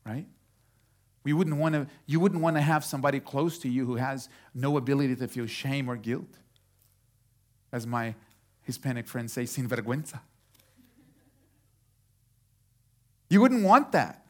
right? 0.05 0.25
We 1.23 1.33
wouldn't 1.33 1.57
want 1.57 1.75
to, 1.75 1.87
you 2.05 2.19
wouldn't 2.19 2.41
want 2.41 2.55
to 2.55 2.61
have 2.61 2.85
somebody 2.85 3.19
close 3.19 3.57
to 3.59 3.69
you 3.69 3.85
who 3.85 3.95
has 3.95 4.29
no 4.53 4.77
ability 4.77 5.15
to 5.17 5.27
feel 5.27 5.45
shame 5.45 5.89
or 5.89 5.97
guilt. 5.97 6.37
As 7.71 7.85
my 7.85 8.15
Hispanic 8.61 9.07
friends 9.07 9.33
say, 9.33 9.45
sin 9.45 9.67
vergüenza. 9.67 10.19
You 13.29 13.41
wouldn't 13.41 13.63
want 13.63 13.91
that 13.91 14.25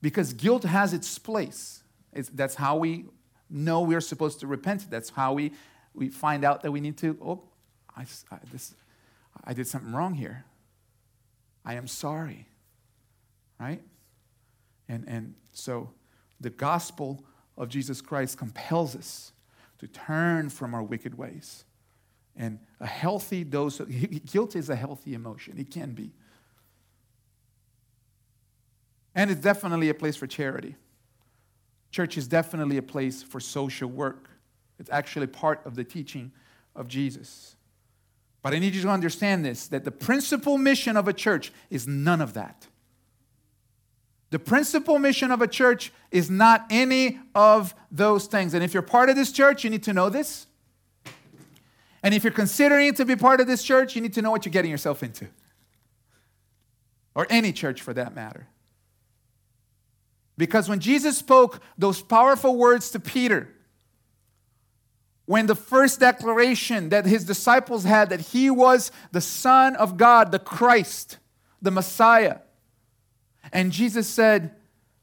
because 0.00 0.32
guilt 0.32 0.64
has 0.64 0.92
its 0.92 1.18
place. 1.18 1.82
It's, 2.12 2.28
that's 2.28 2.54
how 2.54 2.76
we 2.76 3.06
know 3.48 3.82
we're 3.82 4.00
supposed 4.00 4.40
to 4.40 4.46
repent. 4.46 4.88
That's 4.90 5.10
how 5.10 5.32
we, 5.32 5.52
we 5.94 6.08
find 6.08 6.44
out 6.44 6.62
that 6.62 6.70
we 6.70 6.80
need 6.80 6.96
to, 6.98 7.18
oh, 7.20 7.42
I, 7.96 8.02
I, 8.30 8.38
this, 8.52 8.74
I 9.44 9.52
did 9.52 9.66
something 9.66 9.92
wrong 9.92 10.14
here. 10.14 10.44
I 11.64 11.74
am 11.74 11.86
sorry. 11.86 12.46
Right? 13.58 13.82
And, 14.88 15.04
and 15.06 15.34
so 15.52 15.90
the 16.40 16.50
gospel 16.50 17.24
of 17.56 17.68
Jesus 17.68 18.00
Christ 18.00 18.38
compels 18.38 18.96
us 18.96 19.32
to 19.78 19.86
turn 19.86 20.48
from 20.48 20.74
our 20.74 20.82
wicked 20.82 21.16
ways. 21.16 21.64
And 22.36 22.58
a 22.80 22.86
healthy 22.86 23.44
dose 23.44 23.80
of 23.80 23.90
guilt 24.26 24.56
is 24.56 24.70
a 24.70 24.76
healthy 24.76 25.14
emotion. 25.14 25.58
It 25.58 25.70
can 25.70 25.92
be. 25.92 26.12
And 29.14 29.30
it's 29.30 29.40
definitely 29.40 29.88
a 29.88 29.94
place 29.94 30.16
for 30.16 30.26
charity. 30.26 30.76
Church 31.90 32.16
is 32.16 32.28
definitely 32.28 32.76
a 32.76 32.82
place 32.82 33.22
for 33.22 33.40
social 33.40 33.88
work. 33.88 34.30
It's 34.78 34.90
actually 34.90 35.26
part 35.26 35.60
of 35.66 35.74
the 35.74 35.84
teaching 35.84 36.32
of 36.76 36.88
Jesus. 36.88 37.56
But 38.42 38.54
I 38.54 38.58
need 38.58 38.74
you 38.74 38.82
to 38.82 38.88
understand 38.88 39.44
this 39.44 39.68
that 39.68 39.84
the 39.84 39.90
principal 39.90 40.56
mission 40.56 40.96
of 40.96 41.08
a 41.08 41.12
church 41.12 41.52
is 41.68 41.86
none 41.86 42.20
of 42.20 42.34
that. 42.34 42.68
The 44.30 44.38
principal 44.38 44.98
mission 44.98 45.30
of 45.30 45.42
a 45.42 45.48
church 45.48 45.92
is 46.10 46.30
not 46.30 46.64
any 46.70 47.18
of 47.34 47.74
those 47.90 48.26
things. 48.26 48.54
And 48.54 48.62
if 48.62 48.72
you're 48.72 48.82
part 48.82 49.10
of 49.10 49.16
this 49.16 49.32
church, 49.32 49.64
you 49.64 49.70
need 49.70 49.82
to 49.84 49.92
know 49.92 50.08
this. 50.08 50.46
And 52.02 52.14
if 52.14 52.24
you're 52.24 52.32
considering 52.32 52.94
to 52.94 53.04
be 53.04 53.16
part 53.16 53.40
of 53.40 53.46
this 53.46 53.62
church, 53.62 53.94
you 53.94 54.00
need 54.00 54.14
to 54.14 54.22
know 54.22 54.30
what 54.30 54.44
you're 54.44 54.52
getting 54.52 54.70
yourself 54.70 55.02
into. 55.02 55.26
Or 57.14 57.26
any 57.28 57.52
church 57.52 57.82
for 57.82 57.92
that 57.94 58.14
matter. 58.14 58.46
Because 60.38 60.68
when 60.68 60.80
Jesus 60.80 61.18
spoke 61.18 61.60
those 61.76 62.00
powerful 62.00 62.56
words 62.56 62.90
to 62.92 63.00
Peter, 63.00 63.52
when 65.26 65.46
the 65.46 65.54
first 65.54 66.00
declaration 66.00 66.88
that 66.88 67.04
his 67.04 67.24
disciples 67.24 67.84
had 67.84 68.08
that 68.10 68.20
he 68.20 68.48
was 68.48 68.90
the 69.12 69.20
Son 69.20 69.76
of 69.76 69.96
God, 69.96 70.32
the 70.32 70.38
Christ, 70.38 71.18
the 71.60 71.70
Messiah, 71.70 72.38
and 73.52 73.72
Jesus 73.72 74.08
said 74.08 74.54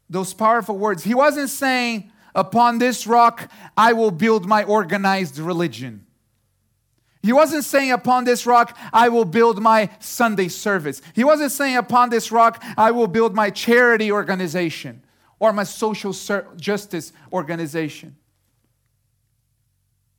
those 0.08 0.34
powerful 0.34 0.78
words, 0.78 1.04
he 1.04 1.14
wasn't 1.14 1.50
saying, 1.50 2.10
Upon 2.34 2.78
this 2.78 3.06
rock 3.06 3.50
I 3.76 3.92
will 3.92 4.10
build 4.10 4.46
my 4.46 4.62
organized 4.64 5.38
religion. 5.38 6.06
He 7.22 7.32
wasn't 7.32 7.64
saying, 7.64 7.92
Upon 7.92 8.24
this 8.24 8.46
rock, 8.46 8.76
I 8.92 9.08
will 9.08 9.24
build 9.24 9.60
my 9.60 9.90
Sunday 9.98 10.48
service. 10.48 11.02
He 11.14 11.24
wasn't 11.24 11.52
saying, 11.52 11.76
Upon 11.76 12.10
this 12.10 12.30
rock, 12.30 12.62
I 12.76 12.90
will 12.90 13.08
build 13.08 13.34
my 13.34 13.50
charity 13.50 14.12
organization 14.12 15.02
or 15.38 15.52
my 15.52 15.64
social 15.64 16.12
justice 16.56 17.12
organization. 17.32 18.16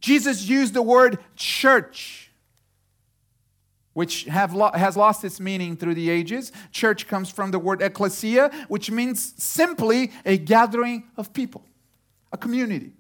Jesus 0.01 0.47
used 0.47 0.73
the 0.73 0.81
word 0.81 1.19
church, 1.35 2.28
which 3.93 4.25
have 4.25 4.53
lo- 4.53 4.71
has 4.73 4.95
lost 4.95 5.23
its 5.23 5.39
meaning 5.39 5.75
through 5.75 5.95
the 5.95 6.09
ages. 6.09 6.51
Church 6.71 7.07
comes 7.07 7.29
from 7.29 7.51
the 7.51 7.59
word 7.59 7.81
ecclesia, 7.81 8.51
which 8.67 8.91
means 8.91 9.33
simply 9.41 10.11
a 10.25 10.37
gathering 10.37 11.03
of 11.17 11.33
people, 11.33 11.65
a 12.31 12.37
community. 12.37 12.93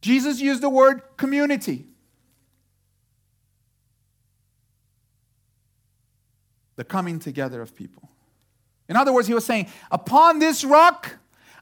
Jesus 0.00 0.40
used 0.40 0.62
the 0.62 0.68
word 0.68 1.02
community. 1.16 1.86
The 6.76 6.84
coming 6.84 7.18
together 7.18 7.62
of 7.62 7.74
people. 7.74 8.08
In 8.88 8.96
other 8.96 9.12
words, 9.12 9.28
he 9.28 9.34
was 9.34 9.44
saying, 9.44 9.68
Upon 9.90 10.38
this 10.38 10.64
rock 10.64 11.16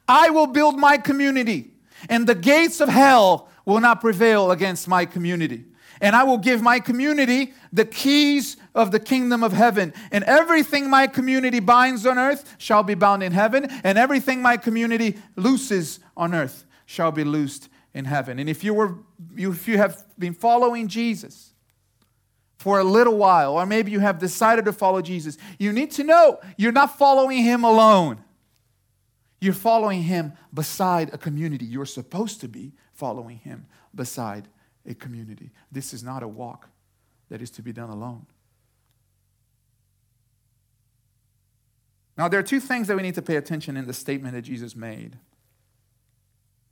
I 0.08 0.30
will 0.30 0.46
build 0.46 0.78
my 0.78 0.96
community, 0.96 1.72
and 2.08 2.26
the 2.26 2.34
gates 2.34 2.80
of 2.80 2.88
hell 2.88 3.48
will 3.64 3.80
not 3.80 4.00
prevail 4.00 4.50
against 4.50 4.88
my 4.88 5.04
community. 5.04 5.64
And 6.00 6.16
I 6.16 6.24
will 6.24 6.38
give 6.38 6.62
my 6.62 6.80
community 6.80 7.52
the 7.72 7.84
keys 7.84 8.56
of 8.74 8.90
the 8.90 9.00
kingdom 9.00 9.42
of 9.42 9.52
heaven. 9.52 9.92
And 10.10 10.24
everything 10.24 10.88
my 10.88 11.06
community 11.06 11.60
binds 11.60 12.06
on 12.06 12.18
earth 12.18 12.56
shall 12.58 12.82
be 12.82 12.94
bound 12.94 13.22
in 13.22 13.32
heaven, 13.32 13.66
and 13.84 13.98
everything 13.98 14.42
my 14.42 14.56
community 14.56 15.18
looses 15.36 16.00
on 16.16 16.34
earth 16.34 16.64
shall 16.86 17.12
be 17.12 17.24
loosed 17.24 17.68
in 17.92 18.04
heaven. 18.04 18.38
And 18.38 18.48
if 18.48 18.64
you 18.64 18.74
were 18.74 18.96
if 19.36 19.68
you 19.68 19.76
have 19.76 20.04
been 20.18 20.34
following 20.34 20.88
Jesus, 20.88 21.50
for 22.60 22.78
a 22.78 22.84
little 22.84 23.16
while, 23.16 23.54
or 23.54 23.64
maybe 23.64 23.90
you 23.90 24.00
have 24.00 24.18
decided 24.18 24.66
to 24.66 24.72
follow 24.74 25.00
Jesus, 25.00 25.38
you 25.58 25.72
need 25.72 25.90
to 25.92 26.04
know 26.04 26.38
you're 26.58 26.72
not 26.72 26.98
following 26.98 27.42
him 27.42 27.64
alone. 27.64 28.22
You're 29.40 29.54
following 29.54 30.02
him 30.02 30.34
beside 30.52 31.14
a 31.14 31.16
community. 31.16 31.64
You're 31.64 31.86
supposed 31.86 32.42
to 32.42 32.48
be 32.48 32.74
following 32.92 33.38
him 33.38 33.64
beside 33.94 34.46
a 34.86 34.94
community. 34.94 35.50
This 35.70 35.92
is 35.92 36.02
not 36.02 36.22
a 36.22 36.28
walk 36.28 36.68
that 37.28 37.40
is 37.40 37.50
to 37.52 37.62
be 37.62 37.72
done 37.72 37.90
alone. 37.90 38.26
Now, 42.16 42.28
there 42.28 42.38
are 42.38 42.44
two 42.44 42.60
things 42.60 42.88
that 42.88 42.96
we 42.96 43.02
need 43.02 43.14
to 43.14 43.22
pay 43.22 43.36
attention 43.36 43.76
in 43.76 43.86
the 43.86 43.94
statement 43.94 44.34
that 44.34 44.42
Jesus 44.42 44.76
made. 44.76 45.16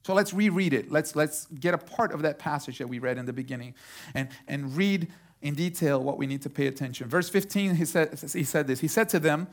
So 0.05 0.15
let's 0.15 0.33
reread 0.33 0.73
it. 0.73 0.91
Let's, 0.91 1.17
let's 1.17 1.47
get 1.47 1.75
a 1.75 1.79
part 1.79 2.13
of 2.13 2.23
that 2.23 2.39
passage 2.39 2.79
that 2.79 2.89
we 2.89 2.99
read 2.99 3.19
in 3.19 3.27
the 3.27 3.33
beginning 3.33 3.75
and, 4.15 4.29
and 4.47 4.77
read 4.77 5.09
in 5.41 5.55
detail 5.55 6.03
what 6.03 6.19
we 6.19 6.27
need 6.27 6.43
to 6.43 6.51
pay 6.51 6.67
attention. 6.67 7.09
Verse 7.09 7.29
15, 7.29 7.77
he 7.77 7.85
said, 7.85 8.19
he 8.35 8.45
said 8.45 8.67
this. 8.67 8.81
He 8.81 8.89
said 8.89 9.09
to 9.11 9.19
them, 9.19 9.49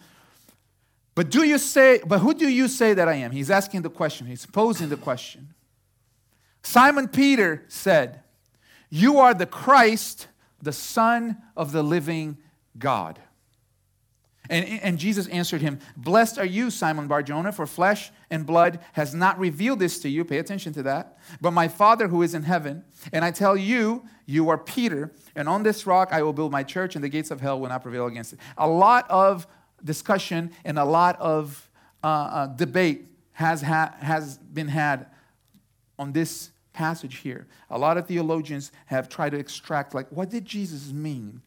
But 1.14 1.30
do 1.30 1.44
you 1.44 1.58
say, 1.58 2.02
but 2.06 2.20
who 2.20 2.34
do 2.34 2.50
you 2.50 2.68
say 2.68 2.94
that 2.94 3.08
I 3.08 3.16
am? 3.16 3.32
He's 3.32 3.52
asking 3.52 3.84
the 3.84 3.90
question, 3.90 4.28
he's 4.28 4.46
posing 4.46 4.90
the 4.90 4.98
question. 4.98 5.54
Simon 6.64 7.08
Peter 7.08 7.64
said, 7.68 8.22
You 8.90 9.20
are 9.20 9.34
the 9.34 9.46
Christ, 9.46 10.28
the 10.62 10.74
Son 10.74 11.38
of 11.56 11.72
the 11.72 11.84
living 11.84 12.38
God. 12.78 13.20
And, 14.50 14.66
and 14.84 15.00
Jesus 15.00 15.28
answered 15.28 15.62
him, 15.62 15.80
Blessed 15.98 16.38
are 16.38 16.46
you, 16.46 16.70
Simon 16.70 17.08
Barjona, 17.08 17.52
for 17.52 17.66
flesh 17.66 18.12
and 18.30 18.46
blood 18.46 18.80
has 18.94 19.14
not 19.14 19.40
revealed 19.40 19.80
this 19.80 20.00
to 20.00 20.10
you. 20.10 20.24
Pay 20.24 20.38
attention 20.38 20.74
to 20.74 20.84
that. 20.84 21.18
But 21.42 21.52
my 21.52 21.68
Father 21.68 22.08
who 22.08 22.22
is 22.22 22.34
in 22.36 22.44
heaven. 22.44 22.84
And 23.12 23.26
I 23.26 23.32
tell 23.32 23.58
you, 23.58 24.04
you 24.26 24.50
are 24.50 24.58
Peter, 24.58 25.12
and 25.36 25.48
on 25.48 25.64
this 25.64 25.86
rock 25.86 26.10
I 26.12 26.22
will 26.22 26.34
build 26.34 26.52
my 26.52 26.64
church, 26.64 26.96
and 26.96 27.04
the 27.04 27.10
gates 27.10 27.32
of 27.32 27.42
hell 27.42 27.60
will 27.60 27.70
not 27.70 27.82
prevail 27.82 28.08
against 28.08 28.34
it. 28.34 28.40
A 28.58 28.68
lot 28.68 29.10
of 29.10 29.48
discussion 29.84 30.52
and 30.64 30.80
a 30.80 30.86
lot 30.86 31.20
of 31.20 31.70
uh, 32.04 32.08
uh, 32.08 32.48
debate 32.48 33.08
has, 33.34 33.62
ha- 33.62 33.96
has 34.00 34.38
been 34.38 34.68
had 34.68 35.08
on 35.98 36.12
this 36.12 36.52
passage 36.76 37.18
here. 37.20 37.48
A 37.70 37.80
lot 37.80 37.98
of 37.98 38.06
theologians 38.06 38.72
have 38.88 39.10
tried 39.10 39.32
to 39.32 39.38
extract, 39.38 39.96
like, 39.96 40.12
what 40.12 40.30
did 40.30 40.46
Jesus 40.46 40.92
mean 40.92 41.42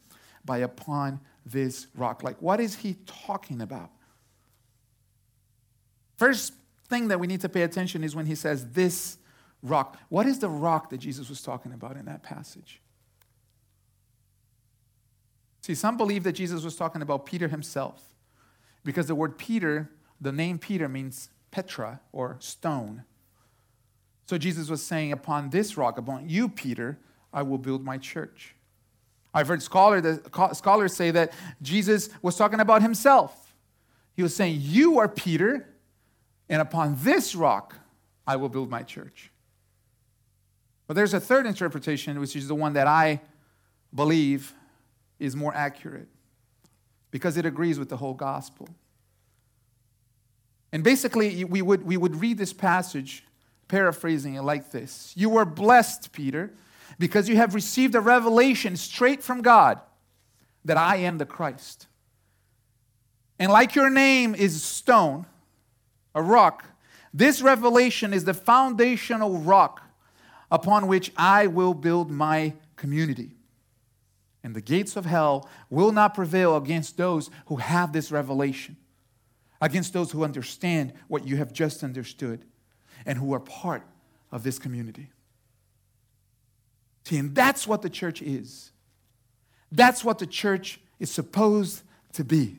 by 0.45 0.59
upon 0.59 1.21
this 1.45 1.87
rock? 1.95 2.23
Like, 2.23 2.41
what 2.41 2.59
is 2.59 2.77
he 2.77 2.97
talking 3.07 3.61
about? 3.61 3.91
First 6.17 6.55
thing 6.89 7.09
that 7.09 7.21
we 7.21 7.27
need 7.27 7.43
to 7.43 7.49
pay 7.49 7.63
attention 7.63 8.03
is 8.03 8.17
when 8.17 8.27
he 8.27 8.35
says 8.35 8.73
this 8.73 9.19
rock. 9.63 9.99
What 10.09 10.27
is 10.27 10.39
the 10.39 10.49
rock 10.49 10.89
that 10.91 10.99
Jesus 10.99 11.29
was 11.29 11.43
talking 11.43 11.73
about 11.73 11.97
in 11.97 12.07
that 12.07 12.23
passage? 12.23 12.81
See, 15.61 15.75
some 15.75 15.99
believe 15.99 16.25
that 16.25 16.33
Jesus 16.33 16.65
was 16.65 16.75
talking 16.77 17.03
about 17.03 17.27
Peter 17.27 17.49
himself 17.49 18.15
because 18.83 19.07
the 19.07 19.15
word 19.15 19.37
Peter, 19.37 19.91
the 20.19 20.33
name 20.33 20.59
Peter 20.59 20.89
means 20.89 21.29
Petra 21.51 22.01
or 22.13 22.37
stone. 22.41 23.05
So 24.29 24.37
Jesus 24.37 24.69
was 24.69 24.83
saying, 24.83 25.13
Upon 25.13 25.49
this 25.49 25.79
rock, 25.79 25.97
upon 25.97 26.29
you, 26.29 26.51
Peter, 26.51 26.99
I 27.33 27.43
will 27.43 27.57
build 27.57 27.83
my 27.83 27.97
church. 27.97 28.55
I've 29.33 29.49
heard 29.49 29.63
scholar, 29.63 30.21
scholars 30.53 30.95
say 30.95 31.11
that 31.13 31.33
Jesus 31.63 32.11
was 32.21 32.37
talking 32.37 32.61
about 32.61 32.83
himself. 32.83 33.55
He 34.15 34.23
was 34.23 34.37
saying, 34.37 34.59
You 34.61 34.99
are 34.99 35.09
Peter, 35.09 35.67
and 36.49 36.61
upon 36.61 36.97
this 37.01 37.35
rock 37.35 37.75
I 38.27 38.37
will 38.37 38.51
build 38.51 38.69
my 38.69 38.83
church. 38.83 39.31
But 40.87 40.95
there's 40.95 41.15
a 41.15 41.21
third 41.21 41.47
interpretation, 41.47 42.21
which 42.21 42.37
is 42.37 42.49
the 42.49 42.55
one 42.55 42.75
that 42.75 42.87
I 42.87 43.23
believe 43.95 44.55
is 45.19 45.37
more 45.37 45.55
accurate 45.55 46.09
because 47.11 47.39
it 47.39 47.47
agrees 47.47 47.79
with 47.79 47.89
the 47.89 47.97
whole 47.97 48.15
gospel. 48.15 48.69
And 50.71 50.85
basically, 50.85 51.45
we 51.45 51.63
would, 51.63 51.83
we 51.83 51.97
would 51.97 52.17
read 52.17 52.37
this 52.37 52.53
passage, 52.53 53.25
paraphrasing 53.69 54.35
it 54.35 54.43
like 54.43 54.71
this 54.71 55.13
You 55.17 55.31
were 55.31 55.45
blessed, 55.45 56.13
Peter 56.13 56.53
because 56.99 57.29
you 57.29 57.37
have 57.37 57.55
received 57.55 57.95
a 57.95 58.01
revelation 58.01 58.77
straight 58.77 59.23
from 59.23 59.41
God 59.41 59.81
that 60.65 60.77
I 60.77 60.97
am 60.97 61.19
the 61.19 61.27
Christ. 61.27 61.87
And 63.39 63.53
like 63.53 63.75
your 63.75 63.89
name 63.89 64.35
is 64.35 64.63
stone, 64.63 65.27
a 66.15 66.23
rock, 66.23 66.65
this 67.15 67.41
revelation 67.41 68.13
is 68.13 68.25
the 68.25 68.35
foundational 68.35 69.39
rock 69.39 69.83
upon 70.51 70.89
which 70.89 71.13
I 71.17 71.47
will 71.47 71.75
build 71.75 72.11
my 72.11 72.55
community. 72.77 73.37
And 74.43 74.55
the 74.55 74.61
gates 74.61 74.97
of 74.97 75.05
hell 75.05 75.49
will 75.71 75.93
not 75.93 76.15
prevail 76.15 76.57
against 76.57 76.97
those 76.97 77.31
who 77.47 77.57
have 77.57 77.93
this 77.93 78.11
revelation, 78.11 78.77
against 79.61 79.93
those 79.93 80.11
who 80.11 80.25
understand 80.25 80.93
what 81.07 81.27
you 81.27 81.37
have 81.37 81.53
just 81.53 81.85
understood, 81.85 82.45
and 83.09 83.19
who 83.19 83.33
are 83.33 83.41
part 83.41 83.83
of 84.31 84.45
this 84.45 84.59
community. 84.59 85.09
See, 87.05 87.17
and 87.17 87.35
that's 87.35 87.67
what 87.67 87.81
the 87.81 87.89
church 87.89 88.21
is. 88.21 88.71
That's 89.73 90.05
what 90.05 90.19
the 90.19 90.27
church 90.27 90.79
is 91.01 91.11
supposed 91.11 91.83
to 92.13 92.23
be. 92.23 92.59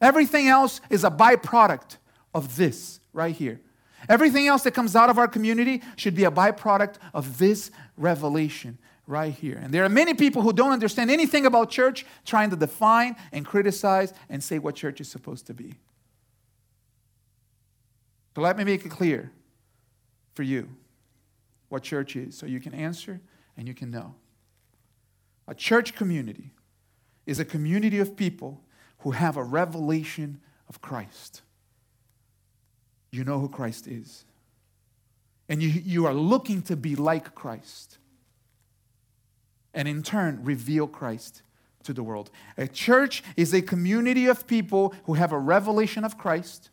Everything 0.00 0.48
else 0.48 0.80
is 0.90 1.04
a 1.04 1.10
byproduct 1.10 1.98
of 2.34 2.56
this 2.56 2.98
right 3.12 3.34
here. 3.34 3.60
Everything 4.08 4.48
else 4.48 4.64
that 4.64 4.72
comes 4.72 4.96
out 4.96 5.08
of 5.08 5.18
our 5.18 5.28
community 5.28 5.82
should 5.96 6.16
be 6.16 6.24
a 6.24 6.30
byproduct 6.30 6.96
of 7.14 7.38
this 7.38 7.70
revelation 7.96 8.76
right 9.06 9.32
here. 9.32 9.58
And 9.62 9.72
there 9.72 9.84
are 9.84 9.88
many 9.88 10.14
people 10.14 10.42
who 10.42 10.52
don't 10.52 10.72
understand 10.72 11.12
anything 11.12 11.46
about 11.46 11.70
church 11.70 12.04
trying 12.24 12.50
to 12.50 12.56
define 12.56 13.14
and 13.30 13.46
criticize 13.46 14.12
and 14.28 14.42
say 14.42 14.58
what 14.58 14.74
church 14.74 15.00
is 15.00 15.08
supposed 15.08 15.46
to 15.46 15.54
be. 15.54 15.74
So 18.34 18.42
let 18.42 18.56
me 18.56 18.64
make 18.64 18.84
it 18.84 18.90
clear 18.90 19.32
for 20.38 20.44
you 20.44 20.68
what 21.68 21.82
church 21.82 22.14
is 22.14 22.38
so 22.38 22.46
you 22.46 22.60
can 22.60 22.72
answer 22.72 23.20
and 23.56 23.66
you 23.66 23.74
can 23.74 23.90
know. 23.90 24.14
A 25.48 25.54
church 25.54 25.96
community 25.96 26.52
is 27.26 27.40
a 27.40 27.44
community 27.44 27.98
of 27.98 28.16
people 28.16 28.60
who 28.98 29.10
have 29.10 29.36
a 29.36 29.42
revelation 29.42 30.40
of 30.68 30.80
Christ. 30.80 31.42
You 33.10 33.24
know 33.24 33.40
who 33.40 33.48
Christ 33.48 33.88
is. 33.88 34.26
And 35.48 35.60
you, 35.60 35.70
you 35.70 36.06
are 36.06 36.14
looking 36.14 36.62
to 36.62 36.76
be 36.76 36.94
like 36.94 37.34
Christ. 37.34 37.98
And 39.74 39.88
in 39.88 40.04
turn, 40.04 40.44
reveal 40.44 40.86
Christ 40.86 41.42
to 41.82 41.92
the 41.92 42.04
world. 42.04 42.30
A 42.56 42.68
church 42.68 43.24
is 43.36 43.52
a 43.52 43.60
community 43.60 44.26
of 44.26 44.46
people 44.46 44.94
who 45.02 45.14
have 45.14 45.32
a 45.32 45.38
revelation 45.40 46.04
of 46.04 46.16
Christ, 46.16 46.70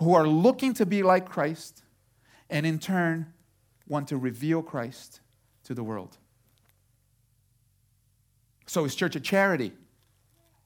who 0.00 0.14
are 0.14 0.26
looking 0.26 0.74
to 0.74 0.84
be 0.84 1.04
like 1.04 1.28
Christ, 1.28 1.81
and 2.52 2.66
in 2.66 2.78
turn, 2.78 3.32
want 3.88 4.08
to 4.08 4.16
reveal 4.16 4.62
Christ 4.62 5.20
to 5.64 5.74
the 5.74 5.82
world. 5.82 6.18
So 8.66 8.84
is 8.84 8.94
church 8.94 9.16
a 9.16 9.20
charity? 9.20 9.72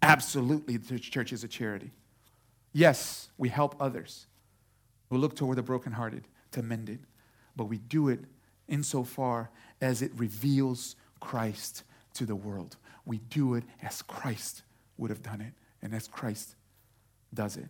Absolutely, 0.02 0.76
the 0.76 0.98
church 0.98 1.32
is 1.32 1.44
a 1.44 1.48
charity. 1.48 1.92
Yes, 2.72 3.30
we 3.38 3.48
help 3.48 3.76
others. 3.80 4.26
We 5.08 5.18
look 5.18 5.36
toward 5.36 5.56
the 5.56 5.62
brokenhearted 5.62 6.28
to 6.52 6.62
mend 6.62 6.90
it, 6.90 7.00
but 7.54 7.64
we 7.64 7.78
do 7.78 8.08
it 8.08 8.20
insofar 8.68 9.50
as 9.80 10.02
it 10.02 10.10
reveals 10.16 10.96
Christ 11.20 11.84
to 12.14 12.26
the 12.26 12.36
world. 12.36 12.76
We 13.04 13.18
do 13.18 13.54
it 13.54 13.64
as 13.80 14.02
Christ 14.02 14.62
would 14.98 15.10
have 15.10 15.22
done 15.22 15.40
it, 15.40 15.52
and 15.80 15.94
as 15.94 16.08
Christ 16.08 16.56
does 17.32 17.56
it. 17.56 17.68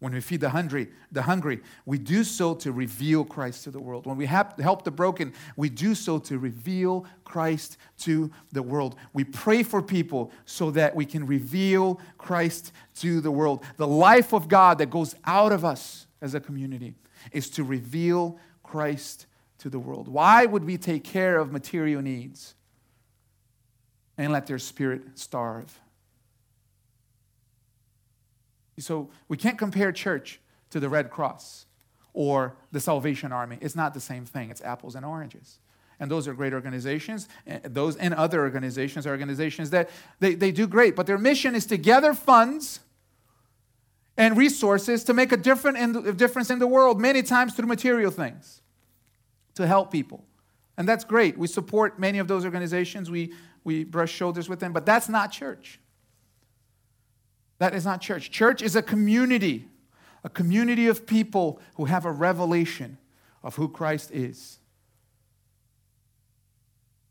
When 0.00 0.14
we 0.14 0.20
feed 0.20 0.40
the 0.40 0.48
hungry, 0.48 0.88
the 1.12 1.22
hungry, 1.22 1.60
we 1.84 1.98
do 1.98 2.24
so 2.24 2.54
to 2.54 2.72
reveal 2.72 3.22
Christ 3.22 3.64
to 3.64 3.70
the 3.70 3.80
world. 3.80 4.06
When 4.06 4.16
we 4.16 4.24
help 4.24 4.84
the 4.84 4.90
broken, 4.90 5.34
we 5.56 5.68
do 5.68 5.94
so 5.94 6.18
to 6.20 6.38
reveal 6.38 7.04
Christ 7.24 7.76
to 7.98 8.30
the 8.50 8.62
world. 8.62 8.96
We 9.12 9.24
pray 9.24 9.62
for 9.62 9.82
people 9.82 10.32
so 10.46 10.70
that 10.70 10.96
we 10.96 11.04
can 11.04 11.26
reveal 11.26 12.00
Christ 12.16 12.72
to 13.00 13.20
the 13.20 13.30
world. 13.30 13.62
The 13.76 13.86
life 13.86 14.32
of 14.32 14.48
God 14.48 14.78
that 14.78 14.88
goes 14.88 15.14
out 15.26 15.52
of 15.52 15.66
us 15.66 16.06
as 16.22 16.34
a 16.34 16.40
community 16.40 16.94
is 17.30 17.50
to 17.50 17.62
reveal 17.62 18.38
Christ 18.62 19.26
to 19.58 19.68
the 19.68 19.78
world. 19.78 20.08
Why 20.08 20.46
would 20.46 20.64
we 20.64 20.78
take 20.78 21.04
care 21.04 21.38
of 21.38 21.52
material 21.52 22.00
needs 22.00 22.54
and 24.16 24.32
let 24.32 24.46
their 24.46 24.58
spirit 24.58 25.18
starve? 25.18 25.78
So 28.78 29.10
we 29.28 29.36
can't 29.36 29.58
compare 29.58 29.92
church 29.92 30.40
to 30.70 30.80
the 30.80 30.88
Red 30.88 31.10
Cross 31.10 31.66
or 32.12 32.56
the 32.72 32.80
Salvation 32.80 33.32
Army. 33.32 33.58
It's 33.60 33.76
not 33.76 33.94
the 33.94 34.00
same 34.00 34.24
thing, 34.24 34.50
it's 34.50 34.62
apples 34.62 34.94
and 34.94 35.04
oranges. 35.04 35.58
And 35.98 36.10
those 36.10 36.26
are 36.26 36.32
great 36.32 36.54
organizations. 36.54 37.28
Eh, 37.46 37.58
those 37.64 37.96
and 37.96 38.14
other 38.14 38.40
organizations 38.40 39.06
are 39.06 39.10
organizations 39.10 39.70
that 39.70 39.90
they, 40.18 40.34
they 40.34 40.50
do 40.50 40.66
great, 40.66 40.96
but 40.96 41.06
their 41.06 41.18
mission 41.18 41.54
is 41.54 41.66
to 41.66 41.76
gather 41.76 42.14
funds 42.14 42.80
and 44.16 44.36
resources 44.36 45.04
to 45.04 45.14
make 45.14 45.32
a 45.32 45.36
different 45.36 46.16
difference 46.16 46.50
in 46.50 46.58
the 46.58 46.66
world, 46.66 47.00
many 47.00 47.22
times 47.22 47.54
through 47.54 47.66
material 47.66 48.10
things, 48.10 48.62
to 49.54 49.66
help 49.66 49.92
people. 49.92 50.24
And 50.76 50.88
that's 50.88 51.04
great. 51.04 51.38
We 51.38 51.46
support 51.46 51.98
many 51.98 52.18
of 52.18 52.28
those 52.28 52.44
organizations, 52.44 53.10
we, 53.10 53.34
we 53.64 53.84
brush 53.84 54.10
shoulders 54.10 54.48
with 54.48 54.60
them, 54.60 54.72
but 54.72 54.86
that's 54.86 55.08
not 55.08 55.32
church. 55.32 55.78
That 57.60 57.74
is 57.74 57.84
not 57.84 58.00
church. 58.00 58.30
Church 58.30 58.62
is 58.62 58.74
a 58.74 58.82
community, 58.82 59.68
a 60.24 60.30
community 60.30 60.88
of 60.88 61.06
people 61.06 61.60
who 61.76 61.84
have 61.84 62.06
a 62.06 62.10
revelation 62.10 62.96
of 63.42 63.56
who 63.56 63.68
Christ 63.68 64.10
is. 64.12 64.58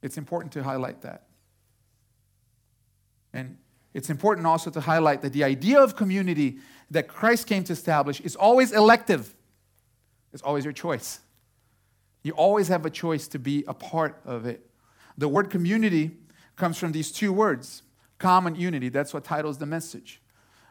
It's 0.02 0.18
important 0.18 0.52
to 0.54 0.64
highlight 0.64 1.02
that. 1.04 1.28
And 3.32 3.58
it's 3.94 4.10
important 4.10 4.48
also 4.48 4.72
to 4.72 4.82
highlight 4.82 5.22
that 5.22 5.34
the 5.34 5.44
idea 5.44 5.80
of 5.80 5.96
community 5.96 6.58
that 6.90 7.08
Christ 7.08 7.46
came 7.46 7.64
to 7.66 7.74
establish 7.74 8.20
is 8.22 8.36
always 8.36 8.72
elective, 8.72 9.36
it's 10.34 10.42
always 10.42 10.64
your 10.64 10.74
choice. 10.74 11.20
You 12.24 12.32
always 12.34 12.70
have 12.70 12.86
a 12.88 12.90
choice 12.90 13.28
to 13.30 13.40
be 13.40 13.64
a 13.68 13.74
part 13.74 14.20
of 14.26 14.48
it. 14.48 14.68
The 15.16 15.28
word 15.28 15.52
community 15.52 16.18
comes 16.56 16.80
from 16.80 16.92
these 16.92 17.12
two 17.12 17.32
words 17.32 17.84
common 18.18 18.56
unity. 18.56 18.90
That's 18.90 19.14
what 19.14 19.24
titles 19.24 19.60
the 19.60 19.68
message 19.68 20.22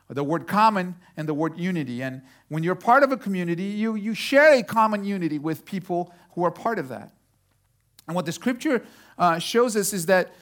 the 0.09 0.25
word 0.25 0.47
common 0.47 0.97
and 1.17 1.29
the 1.29 1.35
word 1.35 1.59
unity. 1.59 2.03
And 2.03 2.23
when 2.49 2.63
you're 2.63 2.75
part 2.75 3.03
of 3.03 3.13
a 3.13 3.17
community, 3.17 3.65
you, 3.65 3.95
you 3.95 4.15
share 4.15 4.55
a 4.55 4.63
common 4.63 5.05
unity 5.05 5.39
with 5.39 5.65
people 5.65 6.13
who 6.33 6.45
are 6.45 6.51
part 6.51 6.79
of 6.79 6.89
that. 6.89 7.13
And 8.07 8.17
what 8.17 8.25
the 8.25 8.33
scripture 8.33 8.85
uh, 9.19 9.39
shows 9.39 9.77
us 9.77 9.93
is 9.93 10.07
that 10.07 10.33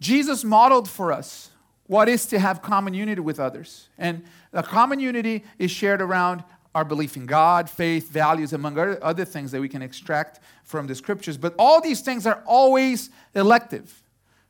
Jesus 0.00 0.42
modeled 0.42 0.88
for 0.88 1.12
us 1.12 1.50
what 1.86 2.08
is 2.08 2.26
to 2.26 2.38
have 2.38 2.62
common 2.62 2.94
unity 2.94 3.20
with 3.20 3.38
others. 3.38 3.88
And 3.96 4.24
the 4.50 4.62
common 4.62 4.98
unity 4.98 5.44
is 5.58 5.70
shared 5.70 6.02
around 6.02 6.42
our 6.74 6.84
belief 6.84 7.16
in 7.16 7.26
God, 7.26 7.68
faith, 7.68 8.10
values, 8.10 8.52
among 8.52 8.78
other 8.78 9.24
things 9.24 9.52
that 9.52 9.60
we 9.60 9.68
can 9.68 9.82
extract 9.82 10.40
from 10.64 10.86
the 10.86 10.94
scriptures. 10.94 11.36
But 11.36 11.54
all 11.58 11.80
these 11.80 12.00
things 12.00 12.26
are 12.26 12.42
always 12.46 13.10
elective, 13.34 14.02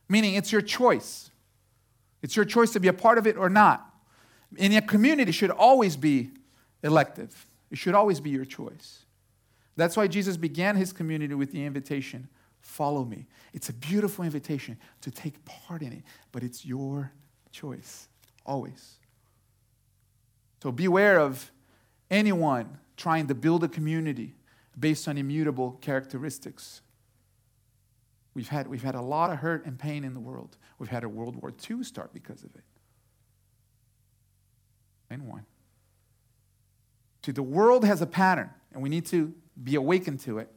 meaning 0.07 0.35
it's 0.35 0.51
your 0.51 0.61
choice. 0.61 1.29
It's 2.21 2.35
your 2.35 2.45
choice 2.45 2.71
to 2.71 2.79
be 2.79 2.87
a 2.87 2.93
part 2.93 3.17
of 3.17 3.27
it 3.27 3.35
or 3.35 3.49
not. 3.49 3.92
In 4.57 4.73
a 4.73 4.81
community 4.81 5.31
should 5.31 5.51
always 5.51 5.95
be 5.95 6.31
elective. 6.83 7.45
It 7.71 7.77
should 7.77 7.95
always 7.95 8.19
be 8.19 8.29
your 8.29 8.45
choice. 8.45 9.05
That's 9.75 9.97
why 9.97 10.07
Jesus 10.07 10.37
began 10.37 10.75
his 10.75 10.93
community 10.93 11.33
with 11.33 11.51
the 11.51 11.65
invitation, 11.65 12.27
follow 12.61 13.03
me. 13.03 13.25
It's 13.53 13.69
a 13.69 13.73
beautiful 13.73 14.23
invitation 14.23 14.77
to 15.01 15.11
take 15.11 15.43
part 15.45 15.81
in 15.81 15.91
it, 15.91 16.03
but 16.31 16.43
it's 16.43 16.65
your 16.65 17.11
choice, 17.51 18.07
always. 18.45 18.99
So 20.61 20.71
beware 20.71 21.19
of 21.19 21.51
anyone 22.11 22.77
trying 22.95 23.27
to 23.27 23.35
build 23.35 23.63
a 23.63 23.67
community 23.67 24.35
based 24.79 25.07
on 25.07 25.17
immutable 25.17 25.77
characteristics. 25.81 26.81
We've 28.33 28.47
had, 28.47 28.67
we've 28.67 28.83
had 28.83 28.95
a 28.95 29.01
lot 29.01 29.31
of 29.31 29.37
hurt 29.37 29.65
and 29.65 29.77
pain 29.77 30.03
in 30.03 30.13
the 30.13 30.19
world. 30.19 30.57
We've 30.79 30.89
had 30.89 31.03
a 31.03 31.09
World 31.09 31.35
War 31.35 31.51
II 31.69 31.83
start 31.83 32.13
because 32.13 32.43
of 32.43 32.55
it. 32.55 32.63
And 35.13 35.27
one. 35.27 35.45
See, 37.23 37.31
the 37.31 37.43
world 37.43 37.85
has 37.85 38.01
a 38.01 38.07
pattern, 38.07 38.49
and 38.73 38.81
we 38.81 38.89
need 38.89 39.05
to 39.07 39.31
be 39.63 39.75
awakened 39.75 40.21
to 40.21 40.39
it. 40.39 40.49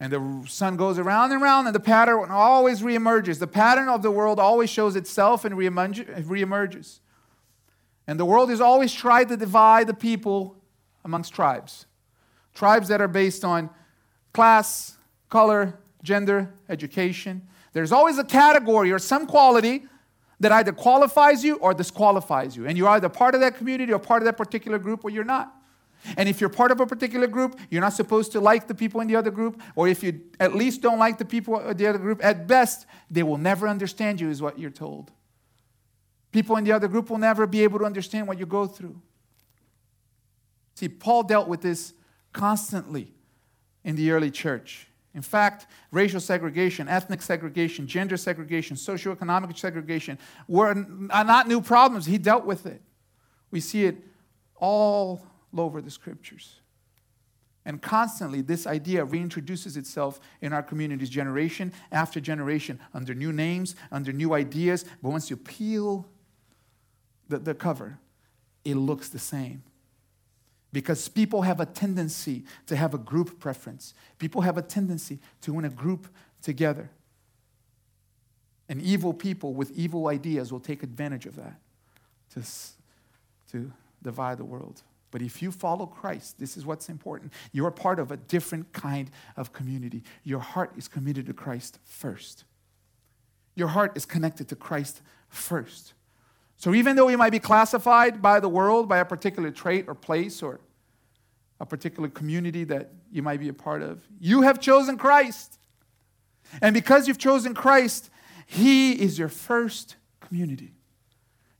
And 0.00 0.12
the 0.12 0.44
sun 0.48 0.76
goes 0.76 0.98
around 0.98 1.30
and 1.30 1.40
around, 1.40 1.66
and 1.66 1.74
the 1.74 1.80
pattern 1.80 2.30
always 2.32 2.82
reemerges. 2.82 3.38
The 3.38 3.46
pattern 3.46 3.88
of 3.88 4.02
the 4.02 4.10
world 4.10 4.40
always 4.40 4.70
shows 4.70 4.96
itself 4.96 5.44
and 5.44 5.54
reemerges. 5.54 6.98
And 8.08 8.18
the 8.18 8.24
world 8.24 8.50
has 8.50 8.60
always 8.60 8.92
tried 8.92 9.28
to 9.28 9.36
divide 9.36 9.86
the 9.86 9.94
people 9.94 10.56
amongst 11.04 11.32
tribes. 11.32 11.86
Tribes 12.54 12.88
that 12.88 13.00
are 13.00 13.08
based 13.08 13.44
on 13.44 13.70
class, 14.32 14.96
color, 15.30 15.78
gender, 16.02 16.52
education. 16.68 17.46
There's 17.72 17.92
always 17.92 18.18
a 18.18 18.24
category 18.24 18.90
or 18.90 18.98
some 18.98 19.26
quality 19.26 19.84
that 20.40 20.52
either 20.52 20.72
qualifies 20.72 21.42
you 21.42 21.56
or 21.56 21.72
disqualifies 21.72 22.56
you. 22.56 22.66
And 22.66 22.76
you're 22.76 22.88
either 22.90 23.08
part 23.08 23.34
of 23.34 23.40
that 23.40 23.56
community 23.56 23.92
or 23.92 23.98
part 23.98 24.22
of 24.22 24.26
that 24.26 24.36
particular 24.36 24.78
group 24.78 25.04
or 25.04 25.10
you're 25.10 25.24
not. 25.24 25.52
And 26.16 26.28
if 26.28 26.40
you're 26.40 26.50
part 26.50 26.70
of 26.70 26.80
a 26.80 26.86
particular 26.86 27.26
group, 27.26 27.58
you're 27.70 27.80
not 27.80 27.94
supposed 27.94 28.32
to 28.32 28.40
like 28.40 28.68
the 28.68 28.74
people 28.74 29.00
in 29.00 29.08
the 29.08 29.16
other 29.16 29.30
group, 29.30 29.60
or 29.74 29.88
if 29.88 30.02
you 30.02 30.20
at 30.38 30.54
least 30.54 30.82
don't 30.82 30.98
like 30.98 31.18
the 31.18 31.24
people 31.24 31.58
in 31.58 31.76
the 31.76 31.86
other 31.86 31.98
group, 31.98 32.24
at 32.24 32.46
best, 32.46 32.86
they 33.10 33.22
will 33.22 33.38
never 33.38 33.66
understand 33.66 34.20
you, 34.20 34.28
is 34.28 34.40
what 34.40 34.58
you're 34.58 34.70
told. 34.70 35.10
People 36.30 36.56
in 36.56 36.64
the 36.64 36.72
other 36.72 36.86
group 36.86 37.10
will 37.10 37.18
never 37.18 37.46
be 37.46 37.62
able 37.64 37.78
to 37.78 37.84
understand 37.84 38.28
what 38.28 38.38
you 38.38 38.46
go 38.46 38.66
through. 38.66 39.00
See, 40.74 40.88
Paul 40.88 41.22
dealt 41.22 41.48
with 41.48 41.62
this 41.62 41.94
constantly 42.32 43.14
in 43.82 43.96
the 43.96 44.10
early 44.10 44.30
church. 44.30 44.88
In 45.16 45.22
fact, 45.22 45.66
racial 45.90 46.20
segregation, 46.20 46.88
ethnic 46.88 47.22
segregation, 47.22 47.86
gender 47.86 48.18
segregation, 48.18 48.76
socioeconomic 48.76 49.58
segregation 49.58 50.18
were 50.46 50.74
not 50.74 51.48
new 51.48 51.62
problems. 51.62 52.04
He 52.04 52.18
dealt 52.18 52.44
with 52.44 52.66
it. 52.66 52.82
We 53.50 53.60
see 53.60 53.86
it 53.86 53.96
all 54.56 55.26
over 55.56 55.80
the 55.80 55.90
scriptures. 55.90 56.60
And 57.64 57.80
constantly, 57.80 58.42
this 58.42 58.66
idea 58.66 59.06
reintroduces 59.06 59.78
itself 59.78 60.20
in 60.42 60.52
our 60.52 60.62
communities, 60.62 61.08
generation 61.08 61.72
after 61.90 62.20
generation, 62.20 62.78
under 62.92 63.14
new 63.14 63.32
names, 63.32 63.74
under 63.90 64.12
new 64.12 64.34
ideas. 64.34 64.84
But 65.02 65.08
once 65.08 65.30
you 65.30 65.38
peel 65.38 66.06
the, 67.26 67.38
the 67.38 67.54
cover, 67.54 67.98
it 68.66 68.74
looks 68.74 69.08
the 69.08 69.18
same. 69.18 69.62
Because 70.76 71.08
people 71.08 71.40
have 71.40 71.58
a 71.58 71.64
tendency 71.64 72.44
to 72.66 72.76
have 72.76 72.92
a 72.92 72.98
group 72.98 73.40
preference. 73.40 73.94
People 74.18 74.42
have 74.42 74.58
a 74.58 74.62
tendency 74.62 75.20
to 75.40 75.54
want 75.54 75.64
to 75.64 75.70
group 75.70 76.06
together. 76.42 76.90
And 78.68 78.82
evil 78.82 79.14
people 79.14 79.54
with 79.54 79.70
evil 79.70 80.08
ideas 80.08 80.52
will 80.52 80.60
take 80.60 80.82
advantage 80.82 81.24
of 81.24 81.36
that 81.36 81.58
to, 82.34 82.42
to 83.52 83.72
divide 84.02 84.36
the 84.36 84.44
world. 84.44 84.82
But 85.10 85.22
if 85.22 85.40
you 85.40 85.50
follow 85.50 85.86
Christ, 85.86 86.38
this 86.38 86.58
is 86.58 86.66
what's 86.66 86.90
important. 86.90 87.32
You're 87.52 87.70
part 87.70 87.98
of 87.98 88.10
a 88.10 88.18
different 88.18 88.74
kind 88.74 89.10
of 89.34 89.54
community. 89.54 90.02
Your 90.24 90.40
heart 90.40 90.72
is 90.76 90.88
committed 90.88 91.24
to 91.24 91.32
Christ 91.32 91.78
first. 91.84 92.44
Your 93.54 93.68
heart 93.68 93.96
is 93.96 94.04
connected 94.04 94.46
to 94.48 94.56
Christ 94.56 95.00
first. 95.30 95.94
So 96.58 96.74
even 96.74 96.96
though 96.96 97.08
you 97.08 97.16
might 97.16 97.30
be 97.30 97.38
classified 97.38 98.20
by 98.20 98.40
the 98.40 98.48
world 98.50 98.90
by 98.90 98.98
a 98.98 99.06
particular 99.06 99.50
trait 99.50 99.86
or 99.88 99.94
place 99.94 100.42
or 100.42 100.60
a 101.60 101.66
particular 101.66 102.08
community 102.08 102.64
that 102.64 102.92
you 103.10 103.22
might 103.22 103.40
be 103.40 103.48
a 103.48 103.54
part 103.54 103.82
of, 103.82 104.02
you 104.20 104.42
have 104.42 104.60
chosen 104.60 104.98
Christ. 104.98 105.58
And 106.60 106.74
because 106.74 107.08
you've 107.08 107.18
chosen 107.18 107.54
Christ, 107.54 108.10
He 108.46 108.92
is 108.92 109.18
your 109.18 109.28
first 109.28 109.96
community. 110.20 110.72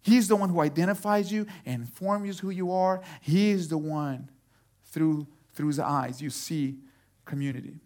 He's 0.07 0.29
the 0.29 0.37
one 0.37 0.51
who 0.51 0.61
identifies 0.61 1.33
you 1.33 1.47
and 1.65 1.83
informs 1.83 2.29
you 2.29 2.49
who 2.49 2.51
you 2.51 2.73
are. 2.73 3.03
He 3.21 3.51
is 3.51 3.69
the 3.69 3.79
one 3.79 4.31
through, 4.85 5.27
through 5.53 5.67
his 5.67 5.81
eyes 5.81 6.23
you 6.23 6.31
see 6.31 6.77
community. 7.25 7.81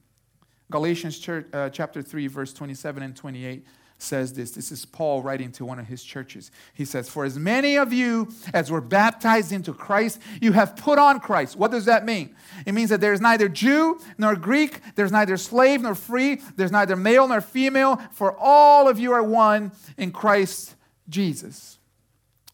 Galatians 0.70 1.18
church, 1.18 1.46
uh, 1.54 1.70
chapter 1.70 2.02
3, 2.02 2.26
verse 2.26 2.52
27 2.52 3.02
and 3.02 3.16
28 3.16 3.64
says 4.02 4.32
this. 4.32 4.52
This 4.52 4.72
is 4.72 4.84
Paul 4.84 5.22
writing 5.22 5.52
to 5.52 5.64
one 5.64 5.78
of 5.78 5.86
his 5.86 6.02
churches. 6.02 6.50
He 6.74 6.84
says, 6.84 7.08
For 7.08 7.24
as 7.24 7.38
many 7.38 7.76
of 7.76 7.92
you 7.92 8.32
as 8.52 8.70
were 8.70 8.80
baptized 8.80 9.52
into 9.52 9.72
Christ, 9.72 10.20
you 10.40 10.52
have 10.52 10.76
put 10.76 10.98
on 10.98 11.20
Christ. 11.20 11.56
What 11.56 11.70
does 11.70 11.84
that 11.84 12.04
mean? 12.04 12.34
It 12.66 12.72
means 12.72 12.90
that 12.90 13.00
there's 13.00 13.20
neither 13.20 13.48
Jew 13.48 14.00
nor 14.18 14.36
Greek, 14.36 14.80
there's 14.94 15.12
neither 15.12 15.36
slave 15.36 15.82
nor 15.82 15.94
free, 15.94 16.40
there's 16.56 16.72
neither 16.72 16.96
male 16.96 17.28
nor 17.28 17.40
female, 17.40 18.00
for 18.12 18.36
all 18.38 18.88
of 18.88 18.98
you 18.98 19.12
are 19.12 19.22
one 19.22 19.72
in 19.96 20.12
Christ 20.12 20.74
Jesus. 21.08 21.78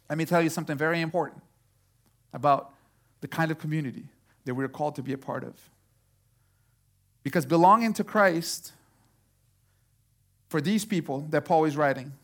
Let 0.09 0.19
me 0.19 0.25
tell 0.25 0.43
you 0.43 0.51
something 0.51 0.77
very 0.77 1.01
important 1.01 1.43
about 2.33 2.73
the 3.21 3.29
kind 3.29 3.51
of 3.51 3.59
community 3.59 4.05
that 4.45 4.55
we're 4.55 4.69
called 4.69 4.95
to 4.97 5.03
be 5.03 5.13
a 5.13 5.19
part 5.19 5.43
of. 5.43 5.55
Because 7.23 7.45
belonging 7.45 7.93
to 7.95 8.05
Christ 8.05 8.73
for 10.57 10.63
these 10.63 10.87
people 10.87 11.21
that 11.29 11.45
Paul 11.45 11.67
is 11.67 11.77
writing 11.77 12.15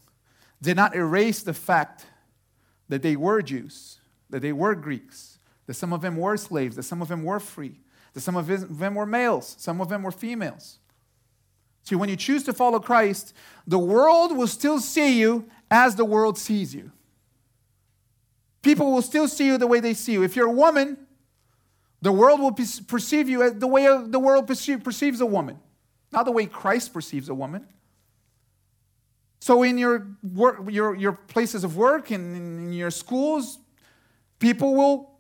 did 0.63 0.75
not 0.75 0.95
erase 0.95 1.43
the 1.43 1.53
fact 1.53 2.07
that 2.89 3.03
they 3.03 3.15
were 3.15 3.43
Jews, 3.43 3.99
that 4.31 4.41
they 4.41 4.55
were 4.55 4.75
Greeks, 4.75 5.37
that 5.67 5.75
some 5.75 5.93
of 5.93 6.01
them 6.01 6.17
were 6.17 6.39
slaves, 6.39 6.77
that 6.77 6.85
some 6.85 7.03
of 7.03 7.09
them 7.09 7.25
were 7.25 7.39
free, 7.39 7.79
that 8.15 8.23
some 8.23 8.35
of 8.35 8.47
them 8.47 8.95
were 8.95 9.05
males, 9.05 9.55
some 9.59 9.83
of 9.83 9.91
them 9.91 10.03
were 10.03 10.11
females. 10.11 10.79
See, 11.83 11.95
when 11.95 12.09
you 12.09 12.17
choose 12.17 12.43
to 12.45 12.55
follow 12.55 12.81
Christ, 12.81 13.35
the 13.67 13.79
world 13.79 14.35
will 14.35 14.47
still 14.47 14.81
see 14.81 15.21
you 15.21 15.47
as 15.71 15.97
the 15.97 16.07
world 16.07 16.39
sees 16.39 16.75
you. 16.75 16.91
People 18.63 18.93
will 18.93 19.03
still 19.03 19.29
see 19.29 19.45
you 19.45 19.59
the 19.59 19.67
way 19.67 19.79
they 19.79 19.93
see 19.93 20.13
you. 20.13 20.23
If 20.23 20.37
you're 20.37 20.49
a 20.49 20.51
woman, 20.51 20.97
the 22.01 22.13
world 22.13 22.41
will 22.41 22.53
perceive 22.53 23.29
you 23.29 23.43
as 23.43 23.57
the 23.57 23.67
way 23.67 23.85
the 24.07 24.19
world 24.19 24.47
perceives 24.47 25.21
a 25.21 25.27
woman, 25.27 25.59
not 26.11 26.25
the 26.25 26.33
way 26.33 26.47
Christ 26.47 26.95
perceives 26.95 27.29
a 27.29 27.35
woman. 27.35 27.67
So 29.43 29.65
in 29.65 29.77
your 29.77 30.07
work, 30.23 30.71
your, 30.71 30.95
your 30.95 31.15
places 31.15 31.65
of 31.65 31.77
work 31.77 32.13
and 32.13 32.37
in 32.37 32.73
your 32.73 32.93
schools, 32.93 33.59
people 34.39 34.77
will 34.77 35.19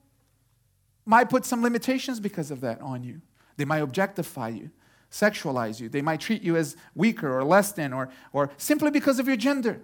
might 1.05 1.29
put 1.29 1.45
some 1.45 1.61
limitations 1.61 2.21
because 2.21 2.53
of 2.53 2.61
that 2.61 2.81
on 2.81 3.03
you. 3.03 3.21
They 3.57 3.65
might 3.65 3.83
objectify 3.83 4.51
you, 4.51 4.71
sexualize 5.11 5.81
you. 5.81 5.89
They 5.89 6.03
might 6.03 6.21
treat 6.21 6.41
you 6.43 6.55
as 6.55 6.77
weaker 6.95 7.37
or 7.37 7.43
less 7.43 7.73
than 7.73 7.93
or, 7.93 8.11
or 8.33 8.53
simply 8.59 8.93
because 8.93 9.19
of 9.19 9.27
your 9.27 9.37
gender. 9.37 9.81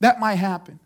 That 0.00 0.18
might 0.18 0.34
happen. 0.34 0.80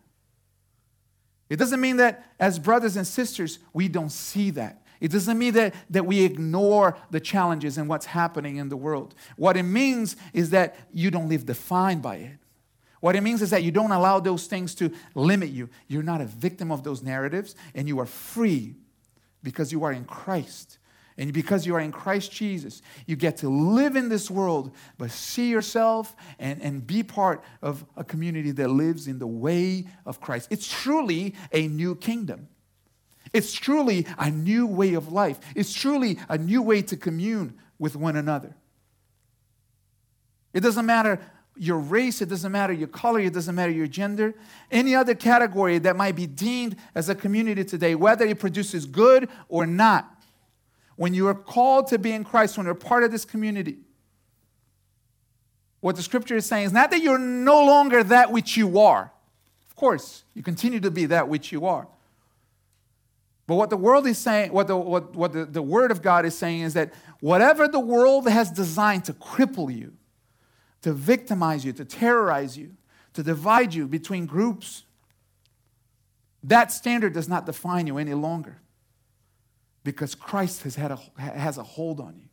It 1.49 1.55
doesn't 1.55 1.81
mean 1.81 1.97
that 1.97 2.23
as 2.39 2.59
brothers 2.59 2.97
and 2.97 3.07
sisters, 3.07 3.57
we 3.73 3.87
don't 3.87 4.11
see 4.11 4.51
that. 4.51 4.80
It 5.01 5.11
doesn't 5.11 5.37
mean 5.37 5.53
that, 5.55 5.73
that 5.89 6.05
we 6.05 6.23
ignore 6.23 6.95
the 7.09 7.19
challenges 7.19 7.77
and 7.77 7.89
what's 7.89 8.05
happening 8.05 8.57
in 8.57 8.69
the 8.69 8.77
world. 8.77 9.15
What 9.35 9.57
it 9.57 9.63
means 9.63 10.15
is 10.31 10.51
that 10.51 10.77
you 10.93 11.09
don't 11.09 11.27
live 11.27 11.45
defined 11.45 12.03
by 12.03 12.17
it. 12.17 12.37
What 13.01 13.15
it 13.15 13.21
means 13.21 13.41
is 13.41 13.49
that 13.49 13.63
you 13.63 13.71
don't 13.71 13.91
allow 13.91 14.19
those 14.19 14.45
things 14.45 14.75
to 14.75 14.91
limit 15.15 15.49
you. 15.49 15.69
You're 15.87 16.03
not 16.03 16.21
a 16.21 16.25
victim 16.25 16.71
of 16.71 16.83
those 16.83 17.01
narratives, 17.01 17.55
and 17.73 17.87
you 17.87 17.99
are 17.99 18.05
free 18.05 18.75
because 19.41 19.71
you 19.71 19.83
are 19.83 19.91
in 19.91 20.05
Christ. 20.05 20.77
And 21.17 21.33
because 21.33 21.65
you 21.65 21.75
are 21.75 21.79
in 21.79 21.91
Christ 21.91 22.31
Jesus, 22.31 22.83
you 23.07 23.15
get 23.15 23.37
to 23.37 23.49
live 23.49 23.95
in 23.95 24.07
this 24.07 24.29
world, 24.29 24.71
but 24.99 25.09
see 25.09 25.49
yourself 25.49 26.15
and, 26.37 26.61
and 26.61 26.85
be 26.85 27.01
part 27.01 27.43
of 27.63 27.85
a 27.97 28.03
community 28.03 28.51
that 28.51 28.69
lives 28.69 29.07
in 29.07 29.17
the 29.17 29.27
way 29.27 29.87
of 30.05 30.21
Christ. 30.21 30.47
It's 30.51 30.71
truly 30.71 31.33
a 31.51 31.67
new 31.67 31.95
kingdom. 31.95 32.47
It's 33.33 33.53
truly 33.53 34.05
a 34.17 34.29
new 34.29 34.67
way 34.67 34.93
of 34.93 35.11
life. 35.11 35.39
It's 35.55 35.73
truly 35.73 36.17
a 36.27 36.37
new 36.37 36.61
way 36.61 36.81
to 36.83 36.97
commune 36.97 37.57
with 37.79 37.95
one 37.95 38.15
another. 38.15 38.55
It 40.53 40.59
doesn't 40.61 40.85
matter 40.85 41.19
your 41.55 41.79
race, 41.79 42.21
it 42.21 42.29
doesn't 42.29 42.51
matter 42.51 42.73
your 42.73 42.87
color, 42.87 43.19
it 43.19 43.33
doesn't 43.33 43.55
matter 43.55 43.71
your 43.71 43.87
gender, 43.87 44.33
any 44.69 44.95
other 44.95 45.13
category 45.13 45.77
that 45.79 45.95
might 45.95 46.15
be 46.15 46.25
deemed 46.25 46.75
as 46.95 47.09
a 47.09 47.15
community 47.15 47.63
today, 47.63 47.95
whether 47.95 48.25
it 48.25 48.39
produces 48.39 48.85
good 48.85 49.29
or 49.47 49.65
not. 49.65 50.09
When 50.95 51.13
you 51.13 51.27
are 51.27 51.35
called 51.35 51.87
to 51.87 51.97
be 51.97 52.11
in 52.11 52.23
Christ, 52.23 52.57
when 52.57 52.65
you're 52.65 52.75
part 52.75 53.03
of 53.03 53.11
this 53.11 53.25
community, 53.25 53.79
what 55.79 55.95
the 55.95 56.03
scripture 56.03 56.35
is 56.35 56.45
saying 56.45 56.67
is 56.67 56.73
not 56.73 56.91
that 56.91 57.01
you're 57.01 57.17
no 57.17 57.65
longer 57.65 58.03
that 58.03 58.31
which 58.31 58.55
you 58.55 58.79
are. 58.79 59.11
Of 59.67 59.75
course, 59.75 60.23
you 60.35 60.43
continue 60.43 60.79
to 60.79 60.91
be 60.91 61.07
that 61.07 61.27
which 61.27 61.51
you 61.51 61.65
are. 61.65 61.87
But 63.51 63.57
what 63.57 63.69
the 63.69 63.75
world 63.75 64.07
is 64.07 64.17
saying, 64.17 64.53
what 64.53 64.67
the, 64.67 64.77
what, 64.77 65.13
what 65.13 65.33
the, 65.33 65.43
the 65.43 65.61
word 65.61 65.91
of 65.91 66.01
God 66.01 66.25
is 66.25 66.37
saying 66.37 66.61
is 66.61 66.73
that 66.75 66.93
whatever 67.19 67.67
the 67.67 67.81
world 67.81 68.29
has 68.29 68.49
designed 68.49 69.03
to 69.03 69.13
cripple 69.13 69.69
you, 69.69 69.91
to 70.83 70.93
victimize 70.93 71.65
you, 71.65 71.73
to 71.73 71.83
terrorize 71.83 72.57
you, 72.57 72.77
to 73.11 73.21
divide 73.21 73.73
you 73.73 73.89
between 73.89 74.25
groups, 74.25 74.85
that 76.41 76.71
standard 76.71 77.11
does 77.11 77.27
not 77.27 77.45
define 77.45 77.87
you 77.87 77.97
any 77.97 78.13
longer 78.13 78.61
because 79.83 80.15
Christ 80.15 80.63
has, 80.63 80.75
had 80.75 80.91
a, 80.91 81.21
has 81.21 81.57
a 81.57 81.63
hold 81.63 81.99
on 81.99 82.15
you. 82.15 82.29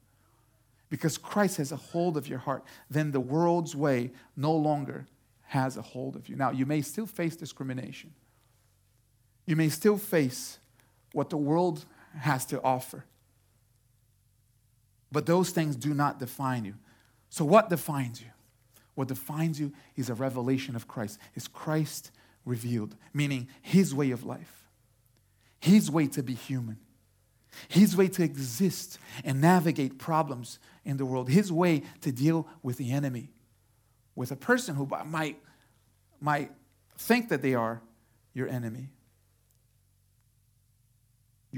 Because 0.88 1.18
Christ 1.18 1.56
has 1.56 1.72
a 1.72 1.76
hold 1.76 2.16
of 2.16 2.28
your 2.28 2.38
heart, 2.38 2.62
then 2.88 3.10
the 3.10 3.18
world's 3.18 3.74
way 3.74 4.12
no 4.36 4.54
longer 4.54 5.08
has 5.46 5.76
a 5.76 5.82
hold 5.82 6.14
of 6.14 6.28
you. 6.28 6.36
Now, 6.36 6.52
you 6.52 6.64
may 6.64 6.80
still 6.80 7.06
face 7.06 7.34
discrimination. 7.34 8.14
You 9.46 9.56
may 9.56 9.68
still 9.68 9.96
face 9.96 10.60
what 11.18 11.30
the 11.30 11.36
world 11.36 11.84
has 12.16 12.44
to 12.44 12.62
offer. 12.62 13.04
But 15.10 15.26
those 15.26 15.50
things 15.50 15.74
do 15.74 15.92
not 15.92 16.20
define 16.20 16.64
you. 16.64 16.74
So, 17.28 17.44
what 17.44 17.68
defines 17.68 18.20
you? 18.20 18.28
What 18.94 19.08
defines 19.08 19.58
you 19.58 19.72
is 19.96 20.08
a 20.08 20.14
revelation 20.14 20.76
of 20.76 20.86
Christ. 20.86 21.18
Is 21.34 21.48
Christ 21.48 22.12
revealed, 22.44 22.94
meaning 23.12 23.48
his 23.60 23.92
way 23.92 24.12
of 24.12 24.24
life, 24.24 24.68
his 25.58 25.90
way 25.90 26.06
to 26.06 26.22
be 26.22 26.34
human, 26.34 26.78
his 27.66 27.96
way 27.96 28.06
to 28.06 28.22
exist 28.22 29.00
and 29.24 29.40
navigate 29.40 29.98
problems 29.98 30.60
in 30.84 30.98
the 30.98 31.04
world, 31.04 31.28
his 31.28 31.50
way 31.50 31.82
to 32.02 32.12
deal 32.12 32.46
with 32.62 32.76
the 32.76 32.92
enemy, 32.92 33.32
with 34.14 34.30
a 34.30 34.36
person 34.36 34.76
who 34.76 34.88
might, 35.04 35.42
might 36.20 36.52
think 36.96 37.28
that 37.30 37.42
they 37.42 37.54
are 37.54 37.82
your 38.34 38.48
enemy. 38.48 38.90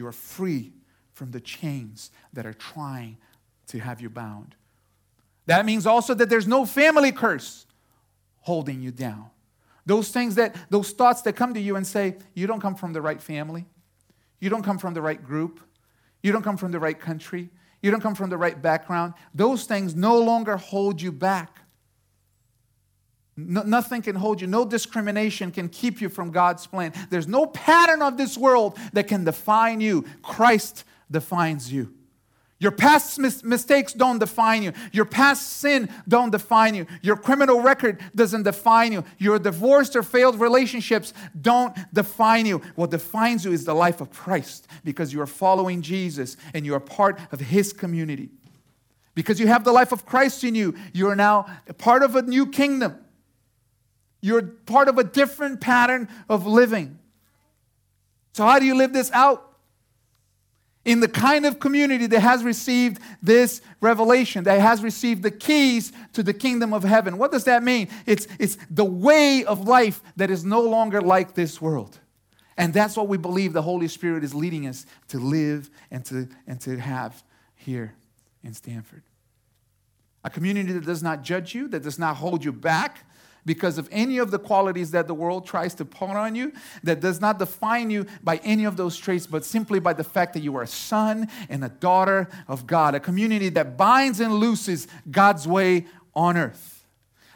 You 0.00 0.06
are 0.06 0.12
free 0.12 0.72
from 1.12 1.30
the 1.30 1.42
chains 1.42 2.10
that 2.32 2.46
are 2.46 2.54
trying 2.54 3.18
to 3.66 3.78
have 3.80 4.00
you 4.00 4.08
bound. 4.08 4.54
That 5.44 5.66
means 5.66 5.86
also 5.86 6.14
that 6.14 6.30
there's 6.30 6.48
no 6.48 6.64
family 6.64 7.12
curse 7.12 7.66
holding 8.38 8.80
you 8.80 8.92
down. 8.92 9.28
Those 9.84 10.08
things 10.08 10.36
that, 10.36 10.56
those 10.70 10.92
thoughts 10.92 11.20
that 11.22 11.34
come 11.34 11.52
to 11.52 11.60
you 11.60 11.76
and 11.76 11.86
say, 11.86 12.16
you 12.32 12.46
don't 12.46 12.60
come 12.60 12.74
from 12.74 12.94
the 12.94 13.02
right 13.02 13.20
family, 13.20 13.66
you 14.38 14.48
don't 14.48 14.62
come 14.62 14.78
from 14.78 14.94
the 14.94 15.02
right 15.02 15.22
group, 15.22 15.60
you 16.22 16.32
don't 16.32 16.42
come 16.42 16.56
from 16.56 16.72
the 16.72 16.78
right 16.78 16.98
country, 16.98 17.50
you 17.82 17.90
don't 17.90 18.00
come 18.00 18.14
from 18.14 18.30
the 18.30 18.38
right 18.38 18.62
background, 18.62 19.12
those 19.34 19.64
things 19.64 19.94
no 19.94 20.18
longer 20.18 20.56
hold 20.56 21.02
you 21.02 21.12
back. 21.12 21.59
No, 23.36 23.62
nothing 23.62 24.02
can 24.02 24.16
hold 24.16 24.40
you. 24.40 24.46
No 24.46 24.64
discrimination 24.64 25.50
can 25.50 25.68
keep 25.68 26.00
you 26.00 26.08
from 26.08 26.30
God's 26.30 26.66
plan. 26.66 26.92
There's 27.10 27.28
no 27.28 27.46
pattern 27.46 28.02
of 28.02 28.16
this 28.16 28.36
world 28.36 28.76
that 28.92 29.08
can 29.08 29.24
define 29.24 29.80
you. 29.80 30.04
Christ 30.22 30.84
defines 31.10 31.72
you. 31.72 31.94
Your 32.60 32.72
past 32.72 33.18
mis- 33.18 33.42
mistakes 33.42 33.94
don't 33.94 34.18
define 34.18 34.62
you. 34.62 34.74
Your 34.92 35.06
past 35.06 35.54
sin 35.54 35.88
don't 36.06 36.30
define 36.30 36.74
you. 36.74 36.86
Your 37.00 37.16
criminal 37.16 37.62
record 37.62 38.00
doesn't 38.14 38.42
define 38.42 38.92
you. 38.92 39.02
Your 39.16 39.38
divorced 39.38 39.96
or 39.96 40.02
failed 40.02 40.38
relationships 40.38 41.14
don't 41.40 41.74
define 41.94 42.44
you. 42.44 42.58
What 42.74 42.90
defines 42.90 43.46
you 43.46 43.52
is 43.52 43.64
the 43.64 43.74
life 43.74 44.02
of 44.02 44.10
Christ 44.10 44.68
because 44.84 45.10
you 45.10 45.22
are 45.22 45.26
following 45.26 45.80
Jesus 45.80 46.36
and 46.52 46.66
you 46.66 46.74
are 46.74 46.80
part 46.80 47.18
of 47.32 47.40
his 47.40 47.72
community. 47.72 48.28
Because 49.14 49.40
you 49.40 49.46
have 49.46 49.64
the 49.64 49.72
life 49.72 49.90
of 49.90 50.04
Christ 50.04 50.44
in 50.44 50.54
you, 50.54 50.74
you 50.92 51.08
are 51.08 51.16
now 51.16 51.46
part 51.78 52.02
of 52.02 52.14
a 52.14 52.22
new 52.22 52.46
kingdom. 52.46 52.98
You're 54.30 54.42
part 54.42 54.86
of 54.86 54.96
a 54.96 55.02
different 55.02 55.60
pattern 55.60 56.08
of 56.28 56.46
living. 56.46 57.00
So, 58.32 58.44
how 58.44 58.60
do 58.60 58.64
you 58.64 58.76
live 58.76 58.92
this 58.92 59.10
out? 59.10 59.56
In 60.84 61.00
the 61.00 61.08
kind 61.08 61.46
of 61.46 61.58
community 61.58 62.06
that 62.06 62.20
has 62.20 62.44
received 62.44 63.02
this 63.20 63.60
revelation, 63.80 64.44
that 64.44 64.60
has 64.60 64.84
received 64.84 65.24
the 65.24 65.32
keys 65.32 65.92
to 66.12 66.22
the 66.22 66.32
kingdom 66.32 66.72
of 66.72 66.84
heaven. 66.84 67.18
What 67.18 67.32
does 67.32 67.42
that 67.44 67.64
mean? 67.64 67.88
It's, 68.06 68.28
it's 68.38 68.56
the 68.70 68.84
way 68.84 69.44
of 69.44 69.66
life 69.66 70.00
that 70.14 70.30
is 70.30 70.44
no 70.44 70.60
longer 70.60 71.00
like 71.00 71.34
this 71.34 71.60
world. 71.60 71.98
And 72.56 72.72
that's 72.72 72.96
what 72.96 73.08
we 73.08 73.18
believe 73.18 73.52
the 73.52 73.62
Holy 73.62 73.88
Spirit 73.88 74.22
is 74.22 74.32
leading 74.32 74.68
us 74.68 74.86
to 75.08 75.18
live 75.18 75.70
and 75.90 76.04
to, 76.04 76.28
and 76.46 76.60
to 76.60 76.78
have 76.78 77.20
here 77.56 77.96
in 78.44 78.54
Stamford. 78.54 79.02
A 80.22 80.30
community 80.30 80.72
that 80.74 80.84
does 80.84 81.02
not 81.02 81.24
judge 81.24 81.52
you, 81.52 81.66
that 81.66 81.82
does 81.82 81.98
not 81.98 82.16
hold 82.16 82.44
you 82.44 82.52
back, 82.52 83.04
because 83.44 83.78
of 83.78 83.88
any 83.90 84.18
of 84.18 84.30
the 84.30 84.38
qualities 84.38 84.90
that 84.90 85.06
the 85.06 85.14
world 85.14 85.46
tries 85.46 85.74
to 85.74 85.84
put 85.84 86.10
on 86.10 86.34
you 86.34 86.52
that 86.82 87.00
does 87.00 87.20
not 87.20 87.38
define 87.38 87.90
you 87.90 88.06
by 88.22 88.36
any 88.44 88.64
of 88.64 88.76
those 88.76 88.96
traits, 88.96 89.26
but 89.26 89.44
simply 89.44 89.80
by 89.80 89.92
the 89.92 90.04
fact 90.04 90.34
that 90.34 90.40
you 90.40 90.56
are 90.56 90.62
a 90.62 90.66
son 90.66 91.28
and 91.48 91.64
a 91.64 91.68
daughter 91.68 92.28
of 92.48 92.66
God, 92.66 92.94
a 92.94 93.00
community 93.00 93.48
that 93.50 93.76
binds 93.76 94.20
and 94.20 94.34
looses 94.34 94.86
God's 95.10 95.46
way 95.48 95.86
on 96.14 96.36
earth. 96.36 96.86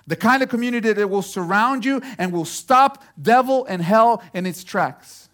The 0.07 0.17
kind 0.17 0.43
of 0.43 0.51
community 0.51 0.93
that 0.93 1.09
will 1.09 1.23
surround 1.23 1.85
you 1.85 2.03
and 2.19 2.33
will 2.33 2.45
stop 2.45 3.03
devil 3.21 3.65
and 3.67 3.81
hell 3.81 4.23
in 4.35 4.45
its 4.45 4.63
tracks. 4.63 5.29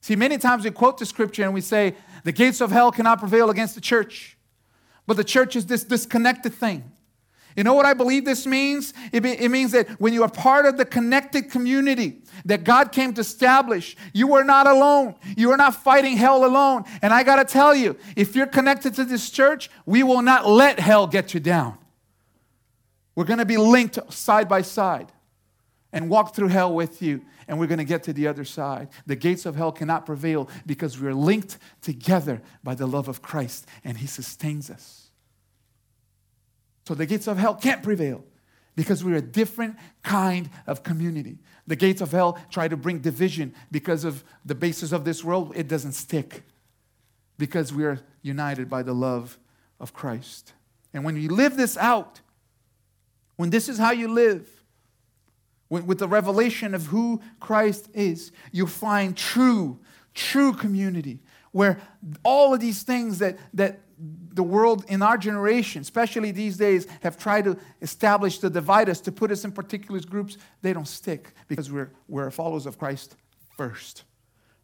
See, 0.00 0.16
many 0.16 0.38
times 0.38 0.64
we 0.64 0.70
quote 0.70 0.98
the 0.98 1.06
scripture 1.06 1.44
and 1.44 1.54
we 1.54 1.60
say, 1.60 1.94
the 2.24 2.32
gates 2.32 2.60
of 2.60 2.72
hell 2.72 2.90
cannot 2.90 3.20
prevail 3.20 3.50
against 3.50 3.76
the 3.76 3.80
church. 3.80 4.36
But 5.06 5.16
the 5.16 5.24
church 5.24 5.54
is 5.54 5.66
this 5.66 5.84
disconnected 5.84 6.52
thing. 6.54 6.90
You 7.56 7.64
know 7.64 7.72
what 7.72 7.86
I 7.86 7.94
believe 7.94 8.26
this 8.26 8.46
means? 8.46 8.92
It, 9.12 9.22
be, 9.22 9.32
it, 9.32 9.48
means 9.48 9.72
that 9.72 9.88
when 9.98 10.12
you 10.12 10.22
are 10.22 10.30
part 10.30 10.66
of 10.66 10.76
the 10.76 10.84
connected 10.84 11.50
community 11.50 12.20
that 12.44 12.64
God 12.64 12.92
came 12.92 13.14
to 13.14 13.22
establish, 13.22 13.96
you 14.12 14.34
are 14.34 14.44
not 14.44 14.66
alone. 14.66 15.14
You 15.38 15.50
are 15.52 15.56
not 15.56 15.74
fighting 15.74 16.18
hell 16.18 16.44
alone. 16.44 16.84
And 17.00 17.14
I 17.14 17.22
got 17.22 17.36
to 17.36 17.50
tell 17.50 17.74
you, 17.74 17.96
if 18.14 18.36
you're 18.36 18.46
connected 18.46 18.94
to 18.96 19.04
this 19.04 19.30
church, 19.30 19.70
we 19.86 20.02
will 20.02 20.20
not 20.20 20.46
let 20.46 20.78
hell 20.78 21.06
get 21.06 21.32
you 21.32 21.40
down. 21.40 21.78
We're 23.14 23.24
going 23.24 23.38
to 23.38 23.46
be 23.46 23.56
linked 23.56 24.12
side 24.12 24.50
by 24.50 24.60
side 24.60 25.10
and 25.92 26.10
walk 26.10 26.34
through 26.34 26.48
hell 26.48 26.74
with 26.74 27.00
you, 27.00 27.22
and 27.48 27.58
we're 27.58 27.68
going 27.68 27.78
to 27.78 27.84
get 27.84 28.02
to 28.02 28.12
the 28.12 28.26
other 28.26 28.44
side. 28.44 28.88
The 29.06 29.16
gates 29.16 29.46
of 29.46 29.56
hell 29.56 29.72
cannot 29.72 30.04
prevail 30.04 30.50
because 30.66 31.00
we're 31.00 31.14
linked 31.14 31.56
together 31.80 32.42
by 32.62 32.74
the 32.74 32.86
love 32.86 33.08
of 33.08 33.22
Christ, 33.22 33.66
and 33.82 33.96
He 33.96 34.06
sustains 34.06 34.68
us. 34.68 35.05
So 36.86 36.94
the 36.94 37.06
gates 37.06 37.26
of 37.26 37.36
hell 37.36 37.54
can't 37.54 37.82
prevail 37.82 38.24
because 38.76 39.02
we're 39.02 39.16
a 39.16 39.22
different 39.22 39.76
kind 40.02 40.48
of 40.66 40.82
community. 40.82 41.38
The 41.66 41.76
gates 41.76 42.00
of 42.00 42.12
hell 42.12 42.38
try 42.50 42.68
to 42.68 42.76
bring 42.76 43.00
division 43.00 43.54
because 43.70 44.04
of 44.04 44.22
the 44.44 44.54
basis 44.54 44.92
of 44.92 45.04
this 45.04 45.24
world, 45.24 45.52
it 45.56 45.66
doesn't 45.66 45.92
stick 45.92 46.42
because 47.38 47.72
we 47.72 47.84
are 47.84 48.00
united 48.22 48.68
by 48.70 48.82
the 48.82 48.92
love 48.92 49.38
of 49.80 49.92
Christ. 49.92 50.52
And 50.94 51.04
when 51.04 51.16
you 51.16 51.28
live 51.28 51.56
this 51.56 51.76
out, 51.76 52.20
when 53.36 53.50
this 53.50 53.68
is 53.68 53.78
how 53.78 53.90
you 53.90 54.08
live, 54.08 54.48
with 55.68 55.98
the 55.98 56.06
revelation 56.06 56.74
of 56.74 56.86
who 56.86 57.20
Christ 57.40 57.88
is, 57.92 58.30
you 58.52 58.68
find 58.68 59.16
true, 59.16 59.80
true 60.14 60.52
community 60.52 61.18
where 61.50 61.80
all 62.22 62.54
of 62.54 62.60
these 62.60 62.84
things 62.84 63.18
that, 63.18 63.36
that 63.54 63.80
the 64.36 64.42
world 64.42 64.84
in 64.88 65.00
our 65.00 65.16
generation, 65.16 65.80
especially 65.80 66.30
these 66.30 66.58
days, 66.58 66.86
have 67.00 67.16
tried 67.16 67.44
to 67.44 67.56
establish 67.80 68.38
to 68.38 68.50
divide 68.50 68.88
us, 68.90 69.00
to 69.00 69.10
put 69.10 69.30
us 69.32 69.44
in 69.44 69.50
particular 69.50 69.98
groups, 70.00 70.36
they 70.60 70.74
don't 70.74 70.86
stick 70.86 71.32
because 71.48 71.72
we're, 71.72 71.90
we're 72.06 72.30
followers 72.30 72.66
of 72.66 72.78
Christ 72.78 73.16
first. 73.56 74.04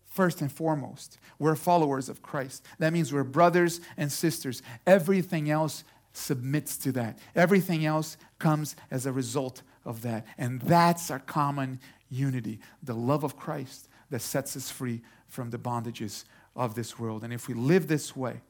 First 0.04 0.42
and 0.42 0.52
foremost, 0.52 1.18
we're 1.38 1.54
followers 1.54 2.10
of 2.10 2.20
Christ. 2.20 2.66
That 2.78 2.92
means 2.92 3.14
we're 3.14 3.24
brothers 3.24 3.80
and 3.96 4.12
sisters. 4.12 4.62
Everything 4.86 5.50
else 5.50 5.84
submits 6.12 6.76
to 6.76 6.92
that, 6.92 7.18
everything 7.34 7.86
else 7.86 8.18
comes 8.38 8.76
as 8.90 9.06
a 9.06 9.12
result 9.12 9.62
of 9.86 10.02
that. 10.02 10.26
And 10.36 10.60
that's 10.60 11.10
our 11.10 11.18
common 11.18 11.80
unity 12.10 12.60
the 12.82 12.94
love 12.94 13.24
of 13.24 13.38
Christ 13.38 13.88
that 14.10 14.20
sets 14.20 14.54
us 14.54 14.70
free 14.70 15.00
from 15.28 15.48
the 15.48 15.56
bondages 15.56 16.24
of 16.54 16.74
this 16.74 16.98
world. 16.98 17.24
And 17.24 17.32
if 17.32 17.48
we 17.48 17.54
live 17.54 17.88
this 17.88 18.14
way, 18.14 18.42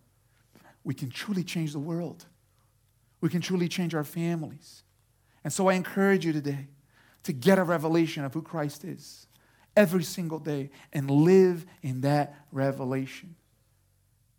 we 0.85 0.95
can 0.95 1.11
truly 1.11 1.45
change 1.45 1.73
the 1.73 1.79
world. 1.79 2.25
We 3.21 3.29
can 3.29 3.41
truly 3.41 3.69
change 3.69 3.95
our 3.95 4.05
families. 4.05 4.83
And 5.45 5.53
so 5.53 5.69
I 5.69 5.75
encourage 5.75 6.25
you 6.25 6.33
today 6.33 6.69
to 7.25 7.33
get 7.33 7.59
a 7.59 7.65
revelation 7.65 8.25
of 8.25 8.35
who 8.35 8.43
Christ 8.43 8.85
is 8.85 9.27
every 9.77 10.03
single 10.03 10.39
day 10.39 10.71
and 10.93 11.11
live 11.11 11.67
in 11.83 12.01
that 12.03 12.35
revelation. 12.51 13.37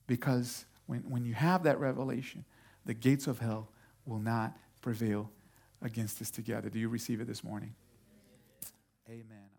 Because 0.06 0.66
when, 0.86 1.00
when 1.10 1.24
you 1.26 1.34
have 1.34 1.64
that 1.64 1.80
revelation, 1.80 2.46
the 2.86 2.94
gates 2.94 3.28
of 3.28 3.40
hell 3.40 3.70
will 4.06 4.20
not 4.20 4.58
prevail 4.82 5.32
against 5.82 6.22
us 6.22 6.30
together. 6.30 6.70
Do 6.70 6.80
you 6.80 6.90
receive 6.90 7.22
it 7.22 7.28
this 7.28 7.44
morning? 7.44 7.74
Amen. 9.10 9.53